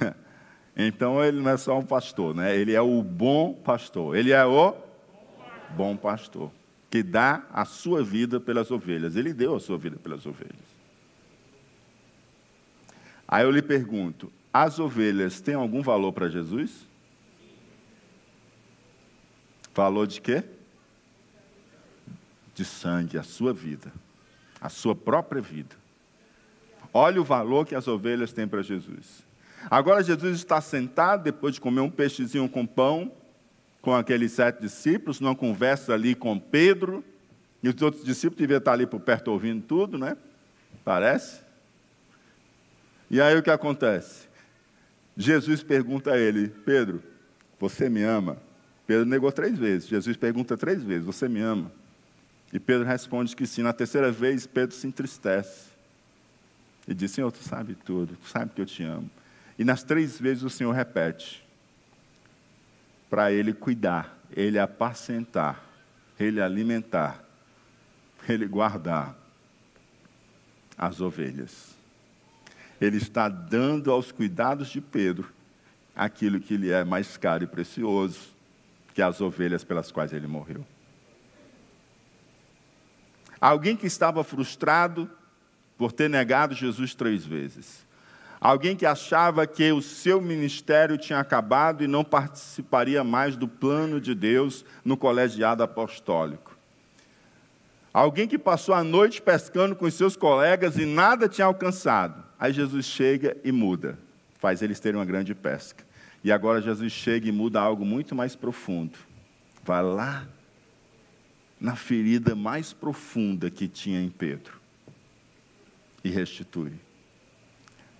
[0.78, 2.54] Então ele não é só um pastor, né?
[2.54, 4.14] Ele é o bom pastor.
[4.14, 4.76] Ele é o
[5.74, 6.52] bom pastor
[6.96, 9.16] que dá a sua vida pelas ovelhas.
[9.16, 10.64] Ele deu a sua vida pelas ovelhas.
[13.28, 16.86] Aí eu lhe pergunto: as ovelhas têm algum valor para Jesus?
[19.74, 20.42] Valor de quê?
[22.54, 23.92] De sangue, a sua vida,
[24.58, 25.76] a sua própria vida.
[26.94, 29.22] Olha o valor que as ovelhas têm para Jesus.
[29.70, 33.12] Agora Jesus está sentado, depois de comer um peixezinho com pão,
[33.86, 37.04] com aqueles sete discípulos, numa conversa ali com Pedro,
[37.62, 40.16] e os outros discípulos deviam estar ali por perto ouvindo tudo, né?
[40.84, 41.40] Parece.
[43.08, 44.26] E aí o que acontece?
[45.16, 47.00] Jesus pergunta a ele: Pedro,
[47.60, 48.38] você me ama?
[48.88, 49.86] Pedro negou três vezes.
[49.86, 51.70] Jesus pergunta três vezes: Você me ama?
[52.52, 53.62] E Pedro responde que sim.
[53.62, 55.68] Na terceira vez, Pedro se entristece.
[56.88, 59.08] E diz: Senhor, tu sabe tudo, tu sabe que eu te amo.
[59.56, 61.45] E nas três vezes o Senhor repete:
[63.08, 65.62] para ele cuidar, ele apacentar,
[66.18, 67.24] ele alimentar,
[68.28, 69.16] ele guardar
[70.76, 71.74] as ovelhas.
[72.80, 75.32] Ele está dando aos cuidados de Pedro
[75.94, 78.34] aquilo que lhe é mais caro e precioso,
[78.92, 80.66] que as ovelhas pelas quais ele morreu.
[83.40, 85.10] Alguém que estava frustrado
[85.78, 87.85] por ter negado Jesus três vezes.
[88.40, 94.00] Alguém que achava que o seu ministério tinha acabado e não participaria mais do plano
[94.00, 96.56] de Deus no colegiado apostólico.
[97.92, 102.22] Alguém que passou a noite pescando com os seus colegas e nada tinha alcançado.
[102.38, 103.98] Aí Jesus chega e muda,
[104.38, 105.82] faz eles terem uma grande pesca.
[106.22, 108.98] E agora Jesus chega e muda algo muito mais profundo.
[109.64, 110.26] Vai lá
[111.58, 114.60] na ferida mais profunda que tinha em Pedro
[116.04, 116.74] e restitui.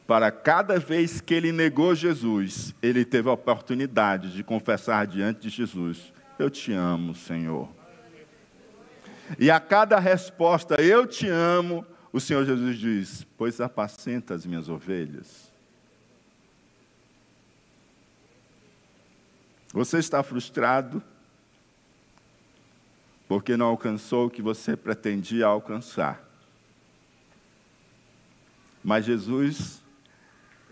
[0.07, 5.49] Para cada vez que ele negou Jesus, ele teve a oportunidade de confessar diante de
[5.49, 7.69] Jesus: Eu te amo, Senhor.
[9.39, 14.69] E a cada resposta, eu te amo, o Senhor Jesus diz: Pois apacenta as minhas
[14.69, 15.53] ovelhas.
[19.73, 21.03] Você está frustrado
[23.29, 26.25] porque não alcançou o que você pretendia alcançar.
[28.85, 29.83] Mas Jesus,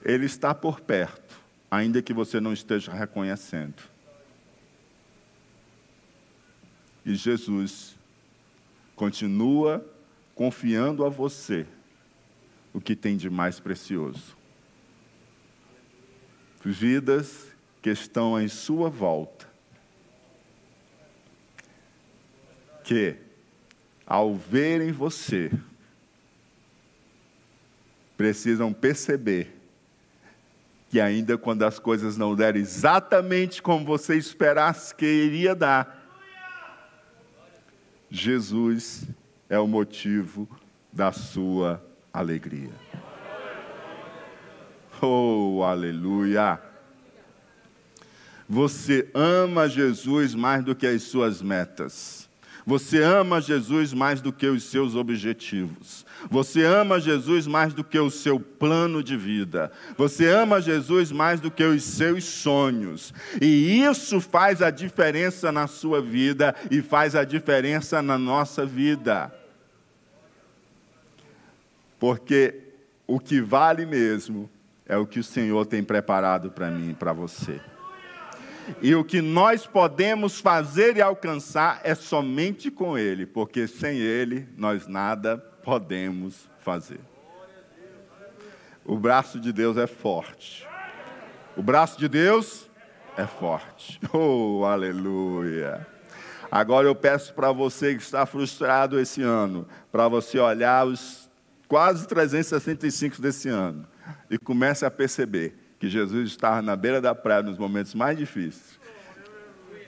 [0.05, 1.41] Ele está por perto,
[1.71, 3.83] ainda que você não esteja reconhecendo.
[7.07, 7.97] E Jesus
[8.95, 9.85] continua
[10.35, 11.67] confiando a você
[12.73, 14.37] o que tem de mais precioso.
[16.63, 17.49] Vidas
[17.83, 19.47] que estão em sua volta,
[22.83, 23.17] que,
[24.07, 25.53] ao verem você,
[28.17, 29.54] precisam perceber
[30.95, 36.07] que, ainda quando as coisas não derem exatamente como você esperasse que iria dar,
[38.09, 39.09] Jesus
[39.49, 40.49] é o motivo
[40.93, 42.71] da sua alegria.
[45.03, 46.61] Oh, aleluia!
[48.49, 52.31] Você ama Jesus mais do que as suas metas.
[52.67, 56.07] Você ama Jesus mais do que os seus objetivos.
[56.31, 59.71] Você ama Jesus mais do que o seu plano de vida.
[59.99, 63.13] Você ama Jesus mais do que os seus sonhos.
[63.41, 69.33] E isso faz a diferença na sua vida e faz a diferença na nossa vida.
[71.99, 72.63] Porque
[73.07, 74.49] o que vale mesmo
[74.87, 77.61] é o que o Senhor tem preparado para mim e para você.
[78.81, 84.49] E o que nós podemos fazer e alcançar é somente com Ele, porque sem Ele
[84.57, 87.01] nós nada podemos fazer.
[88.85, 90.67] O braço de Deus é forte.
[91.57, 92.69] O braço de Deus
[93.17, 94.01] é forte.
[94.13, 95.87] Oh, aleluia.
[96.51, 101.29] Agora eu peço para você que está frustrado esse ano, para você olhar os
[101.67, 103.87] quase 365 desse ano
[104.31, 108.81] e comece a perceber que Jesus estava na beira da praia nos momentos mais difíceis.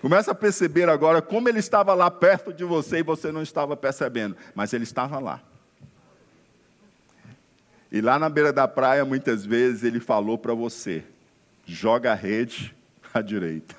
[0.02, 3.74] Começa a perceber agora como ele estava lá perto de você e você não estava
[3.74, 5.42] percebendo, mas ele estava lá.
[7.90, 11.02] E lá na beira da praia, muitas vezes, ele falou para você:
[11.64, 12.76] joga a rede
[13.14, 13.74] à direita.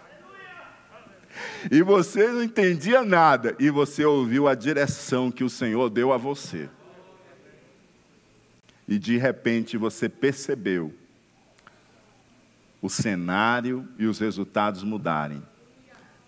[1.69, 6.17] E você não entendia nada, e você ouviu a direção que o Senhor deu a
[6.17, 6.67] você.
[8.87, 10.91] E de repente você percebeu
[12.81, 15.41] o cenário e os resultados mudarem,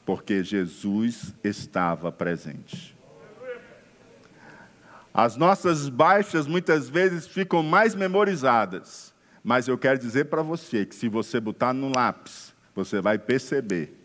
[0.06, 2.98] porque Jesus estava presente.
[5.14, 10.94] As nossas baixas muitas vezes ficam mais memorizadas, Mas eu quero dizer para você que
[10.94, 13.96] se você botar no lápis, você vai perceber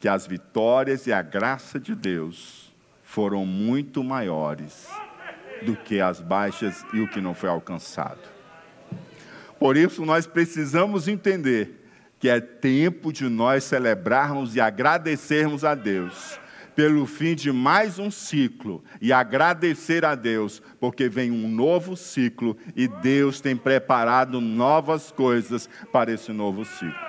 [0.00, 4.88] que as vitórias e a graça de Deus foram muito maiores
[5.64, 8.37] do que as baixas e o que não foi alcançado.
[9.58, 11.84] Por isso, nós precisamos entender
[12.18, 16.38] que é tempo de nós celebrarmos e agradecermos a Deus
[16.78, 22.56] pelo fim de mais um ciclo e agradecer a Deus, porque vem um novo ciclo
[22.76, 27.07] e Deus tem preparado novas coisas para esse novo ciclo.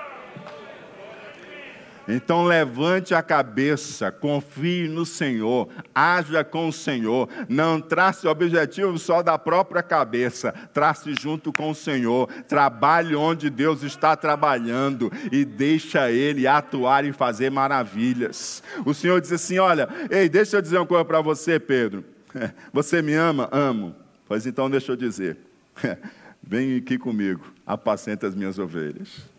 [2.10, 9.22] Então levante a cabeça, confie no Senhor, haja com o Senhor, não trace objetivo só
[9.22, 16.12] da própria cabeça, trace junto com o Senhor, trabalhe onde Deus está trabalhando e deixa
[16.12, 18.64] Ele atuar e fazer maravilhas.
[18.84, 22.04] O Senhor diz assim: Olha, ei, deixa eu dizer uma coisa para você, Pedro.
[22.74, 23.50] Você me ama?
[23.52, 23.96] Amo.
[24.28, 25.38] Pois então deixa eu dizer.
[26.42, 29.30] Vem aqui comigo, apacenta as minhas ovelhas.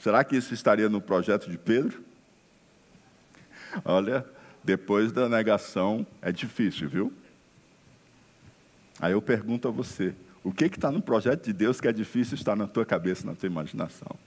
[0.00, 2.02] Será que isso estaria no projeto de Pedro?
[3.84, 4.26] Olha,
[4.64, 7.12] depois da negação é difícil, viu?
[8.98, 12.34] Aí eu pergunto a você: o que está no projeto de Deus que é difícil
[12.34, 14.18] estar na tua cabeça, na tua imaginação?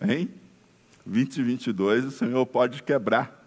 [0.00, 0.32] Hein?
[1.04, 3.40] 2022 o Senhor pode quebrar.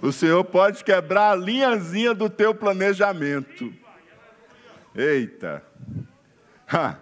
[0.00, 3.72] O Senhor pode quebrar a linhazinha do teu planejamento.
[4.94, 5.64] Eita!
[6.72, 6.96] Ha,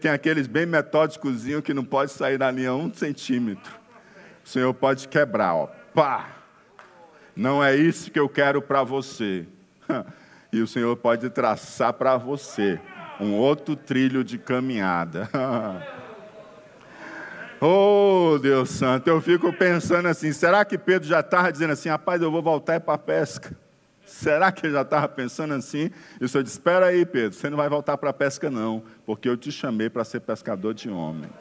[0.00, 3.72] tem aqueles bem metódicos que não pode sair da linha um centímetro.
[4.44, 5.66] O Senhor pode quebrar, ó.
[5.94, 6.28] Pá!
[7.36, 9.46] Não é isso que eu quero para você.
[10.52, 12.80] E o Senhor pode traçar para você
[13.20, 15.28] um outro trilho de caminhada.
[17.60, 22.20] Oh, Deus Santo, eu fico pensando assim: será que Pedro já estava dizendo assim, rapaz,
[22.20, 23.56] eu vou voltar para a pesca?
[24.04, 25.90] Será que ele já estava pensando assim?
[26.20, 28.82] E o Senhor disse: Espera aí, Pedro, você não vai voltar para a pesca, não,
[29.06, 31.32] porque eu te chamei para ser pescador de homens.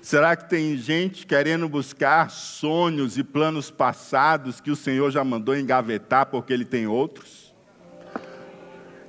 [0.00, 5.56] Será que tem gente querendo buscar sonhos e planos passados que o Senhor já mandou
[5.56, 7.43] engavetar porque ele tem outros?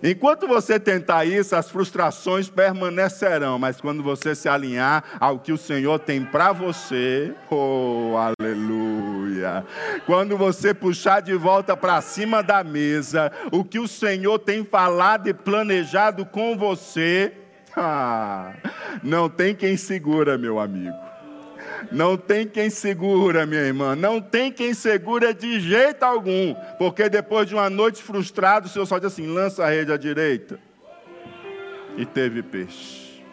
[0.03, 5.57] Enquanto você tentar isso, as frustrações permanecerão, mas quando você se alinhar ao que o
[5.57, 9.65] Senhor tem para você, oh, aleluia.
[10.05, 15.27] Quando você puxar de volta para cima da mesa o que o Senhor tem falado
[15.27, 17.33] e planejado com você,
[17.75, 18.53] ah,
[19.01, 21.04] não tem quem segura, meu amigo.
[21.91, 23.95] Não tem quem segura, minha irmã.
[23.95, 26.53] Não tem quem segura de jeito algum.
[26.77, 29.97] Porque depois de uma noite frustrada, o Senhor só diz assim: lança a rede à
[29.97, 30.59] direita.
[31.97, 33.23] E teve peixe.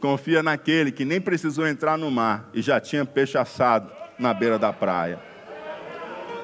[0.00, 4.58] Confia naquele que nem precisou entrar no mar e já tinha peixe assado na beira
[4.58, 5.20] da praia.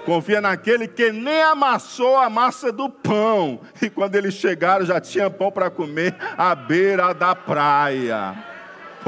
[0.04, 3.60] Confia naquele que nem amassou a massa do pão.
[3.82, 8.55] E quando eles chegaram, já tinha pão para comer à beira da praia.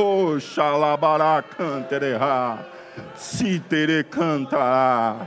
[0.00, 2.64] Oxalabará cantererá,
[3.16, 5.26] citere cantará.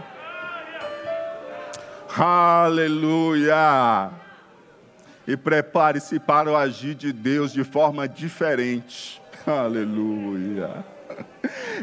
[2.17, 4.11] Aleluia!
[5.27, 9.21] E prepare-se para o agir de Deus de forma diferente.
[9.45, 10.85] Aleluia!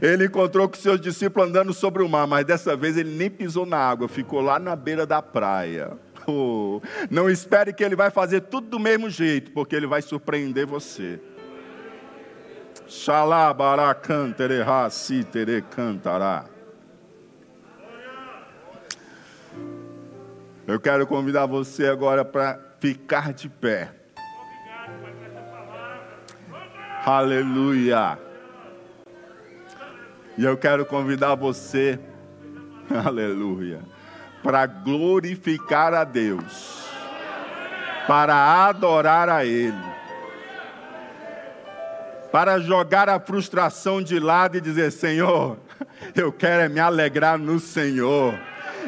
[0.01, 3.67] Ele encontrou com seus discípulos andando sobre o mar, mas dessa vez ele nem pisou
[3.67, 5.93] na água, ficou lá na beira da praia.
[6.27, 6.81] Oh,
[7.11, 11.21] não espere que ele vai fazer tudo do mesmo jeito, porque ele vai surpreender você.
[12.89, 16.47] Xalabaracantere racitere cantará.
[20.67, 23.91] Eu quero convidar você agora para ficar de pé.
[27.05, 28.19] Aleluia.
[30.39, 32.01] E eu quero convidar você,
[33.05, 33.81] aleluia,
[34.43, 36.89] para glorificar a Deus,
[38.07, 39.98] para adorar a Ele
[42.31, 45.59] para jogar a frustração de lado e dizer: Senhor,
[46.15, 48.39] eu quero é me alegrar no Senhor.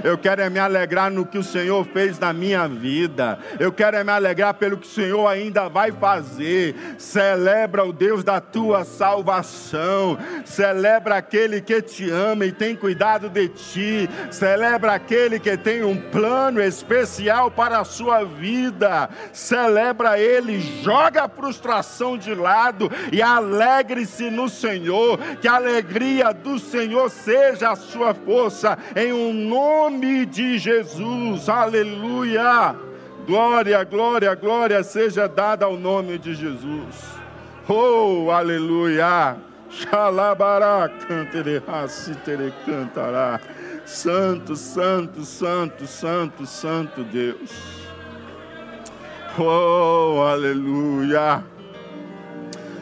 [0.02, 3.38] Eu quero é me alegrar no que o Senhor fez na minha vida.
[3.58, 6.74] Eu quero é me alegrar pelo que o Senhor ainda vai fazer.
[6.98, 10.18] Celebra o Deus da tua salvação.
[10.44, 14.08] Celebra aquele que te ama e tem cuidado de ti.
[14.30, 19.08] Celebra aquele que tem um plano especial para a sua vida.
[19.32, 25.18] Celebra ele, joga a frustração de lado e alegre-se no Senhor.
[25.40, 31.48] Que a alegria do Senhor seja a sua força em um nome nome de Jesus,
[31.48, 32.76] aleluia.
[33.26, 36.94] Glória, glória, glória seja dada ao nome de Jesus.
[37.68, 39.36] Oh, aleluia.
[39.68, 43.40] Xalabará, cantere, racitere, cantará.
[43.84, 47.50] Santo, santo, santo, santo, santo Deus.
[49.36, 51.44] Oh, aleluia.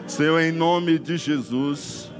[0.06, 2.10] Senhor, em nome de Jesus,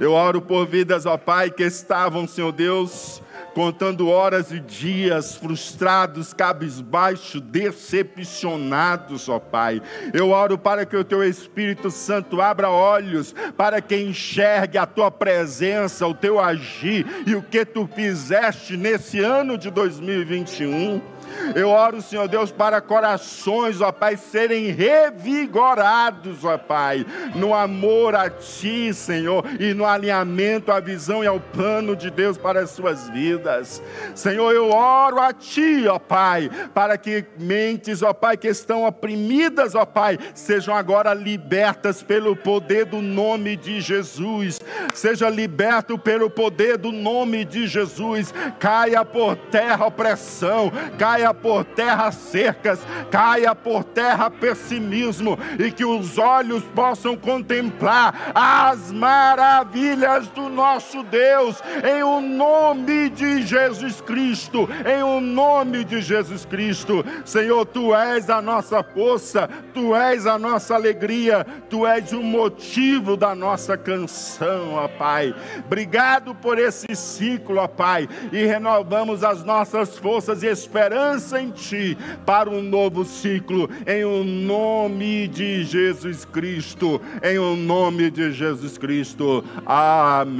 [0.00, 3.22] eu oro por vidas, ó Pai, que estavam, Senhor Deus,
[3.60, 9.82] contando horas e dias, frustrados, cabisbaixo, decepcionados, ó Pai.
[10.14, 15.10] Eu oro para que o Teu Espírito Santo abra olhos, para que enxergue a Tua
[15.10, 21.19] presença, o Teu agir e o que Tu fizeste nesse ano de 2021.
[21.54, 27.04] Eu oro, Senhor Deus, para corações, ó Pai, serem revigorados, ó Pai,
[27.34, 32.38] no amor a Ti, Senhor, e no alinhamento à visão e ao plano de Deus
[32.38, 33.82] para as suas vidas.
[34.14, 39.74] Senhor, eu oro a Ti, ó Pai, para que mentes, ó Pai, que estão oprimidas,
[39.74, 44.60] ó Pai, sejam agora libertas pelo poder do nome de Jesus.
[44.94, 48.32] Seja liberto pelo poder do nome de Jesus.
[48.58, 55.70] Caia por terra a opressão, caia caia por terra cercas, caia por terra pessimismo, e
[55.70, 64.00] que os olhos possam contemplar as maravilhas do nosso Deus, em o nome de Jesus
[64.00, 67.04] Cristo, em o nome de Jesus Cristo.
[67.24, 73.16] Senhor, tu és a nossa força, tu és a nossa alegria, tu és o motivo
[73.16, 75.34] da nossa canção, ó Pai.
[75.64, 81.96] Obrigado por esse ciclo, ó Pai, e renovamos as nossas forças e esperança em Ti
[82.26, 88.76] para um novo ciclo, em o nome de Jesus Cristo, em o nome de Jesus
[88.76, 89.44] Cristo.
[89.64, 90.39] Amém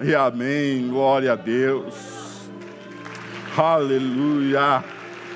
[0.00, 0.88] e amém.
[0.88, 2.48] Glória a Deus.
[3.56, 4.82] Aleluia.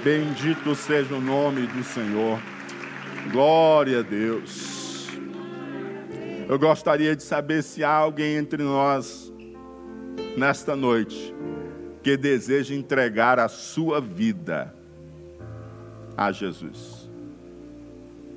[0.03, 2.41] Bendito seja o nome do Senhor.
[3.31, 5.09] Glória a Deus.
[6.49, 9.33] Eu gostaria de saber se há alguém entre nós
[10.37, 11.35] nesta noite
[12.03, 14.75] que deseja entregar a sua vida
[16.17, 17.11] a Jesus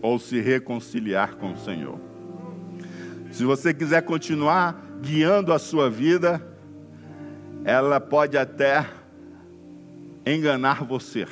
[0.02, 2.00] ou se reconciliar com o Senhor.
[3.32, 6.42] Se você quiser continuar guiando a sua vida,
[7.64, 8.86] ela pode até
[10.26, 11.28] enganar você.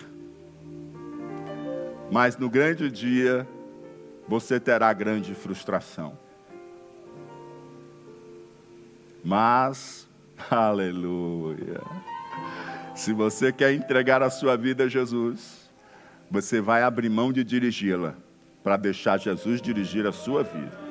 [2.12, 3.48] Mas no grande dia,
[4.28, 6.18] você terá grande frustração.
[9.24, 10.08] Mas,
[10.50, 11.82] aleluia.
[12.96, 15.70] Se você quer entregar a sua vida a Jesus,
[16.32, 18.16] você vai abrir mão de dirigi-la
[18.64, 20.87] para deixar Jesus dirigir a sua vida.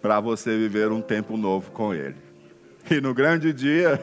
[0.00, 2.16] Para você viver um tempo novo com Ele.
[2.90, 4.00] E no grande dia,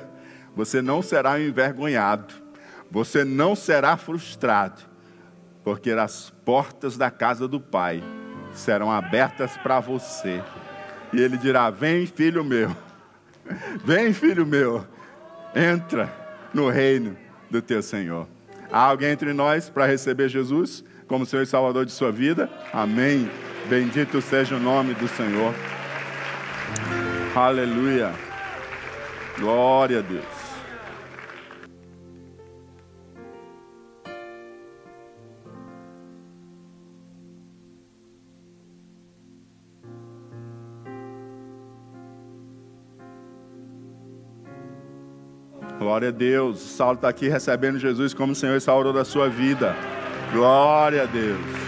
[0.55, 2.33] você não será envergonhado,
[2.91, 4.81] você não será frustrado,
[5.63, 8.03] porque as portas da casa do Pai
[8.53, 10.43] serão abertas para você.
[11.11, 12.75] E Ele dirá: Vem, filho meu
[13.83, 14.85] Vem, filho meu,
[15.55, 16.11] entra
[16.53, 17.15] no reino
[17.49, 18.27] do teu Senhor.
[18.71, 22.49] Há alguém entre nós para receber Jesus como Senhor e Salvador de sua vida?
[22.73, 23.29] Amém.
[23.69, 25.53] Bendito seja o nome do Senhor.
[27.35, 28.13] Aleluia.
[29.37, 30.23] Glória a Deus.
[45.77, 46.59] Glória a Deus.
[46.61, 49.75] Saulo está aqui recebendo Jesus como Senhor e Salvador da sua vida.
[50.31, 51.65] Glória a Deus.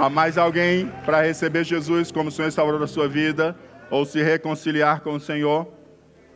[0.00, 3.56] Há mais alguém para receber Jesus como Senhor e Salvador da sua vida?
[3.90, 5.66] Ou se reconciliar com o Senhor?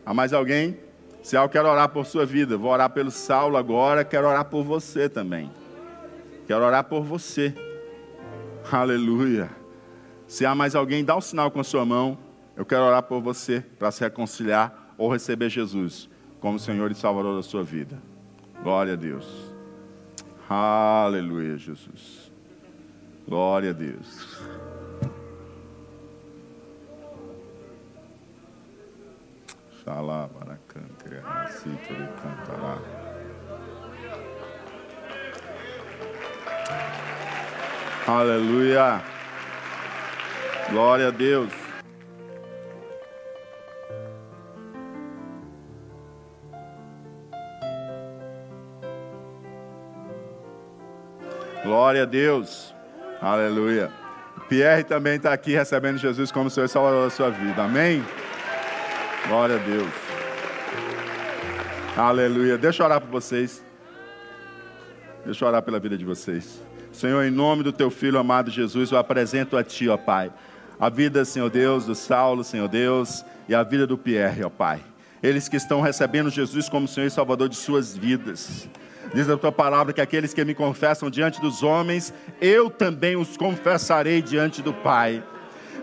[0.04, 0.76] Há mais alguém?
[1.22, 4.64] Se eu quero orar por sua vida, vou orar pelo Saulo agora, quero orar por
[4.64, 5.48] você também.
[6.44, 7.54] Quero orar por você.
[8.68, 9.48] Aleluia.
[10.26, 12.18] Se há mais alguém, dá um sinal com a sua mão.
[12.56, 16.10] Eu quero orar por você para se reconciliar ou receber Jesus
[16.40, 17.96] como Senhor e Salvador da sua vida.
[18.60, 19.54] Glória a Deus.
[20.50, 22.21] Aleluia, Jesus.
[23.26, 24.42] Glória a Deus.
[29.82, 32.78] Xalá, baracante, recita, cantará.
[38.06, 39.02] Aleluia.
[40.70, 41.52] Glória a Deus.
[51.64, 52.74] Glória a Deus.
[53.22, 53.88] Aleluia.
[54.48, 57.62] Pierre também está aqui recebendo Jesus como Senhor e Salvador da sua vida.
[57.62, 58.04] Amém?
[59.28, 59.88] Glória a Deus.
[61.96, 62.58] Aleluia.
[62.58, 63.64] Deixa eu orar por vocês.
[65.24, 66.60] Deixa eu orar pela vida de vocês.
[66.90, 70.32] Senhor, em nome do teu filho amado Jesus, eu apresento a ti, ó Pai,
[70.80, 74.80] a vida, Senhor Deus, do Saulo, Senhor Deus, e a vida do Pierre, ó Pai.
[75.22, 78.68] Eles que estão recebendo Jesus como Senhor e Salvador de suas vidas.
[79.14, 83.36] Diz a tua palavra que aqueles que me confessam diante dos homens, eu também os
[83.36, 85.22] confessarei diante do Pai.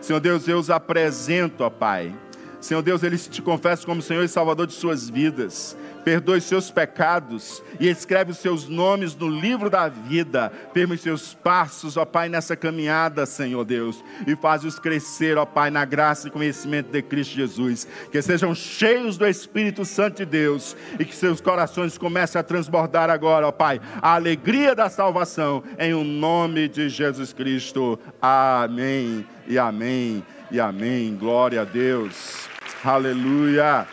[0.01, 2.13] Senhor Deus, eu os apresento, ó Pai.
[2.62, 5.78] Senhor Deus, eles te confessam como Senhor e Salvador de suas vidas
[6.10, 10.51] perdoe seus pecados e escreve os seus nomes no livro da vida.
[10.74, 15.86] Permite seus passos, ó Pai, nessa caminhada, Senhor Deus, e faz-os crescer, ó Pai, na
[15.86, 17.88] graça e conhecimento de Cristo Jesus.
[18.12, 23.10] Que sejam cheios do Espírito Santo de Deus e que seus corações comecem a transbordar
[23.12, 27.99] agora, ó Pai, a alegria da salvação, em o nome de Jesus Cristo.
[28.20, 31.16] Amém e amém e amém.
[31.16, 32.49] Glória a Deus.
[32.84, 33.86] Aleluia.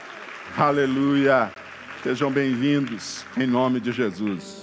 [0.56, 1.50] Aleluia.
[2.04, 4.55] Sejam bem-vindos em nome de Jesus.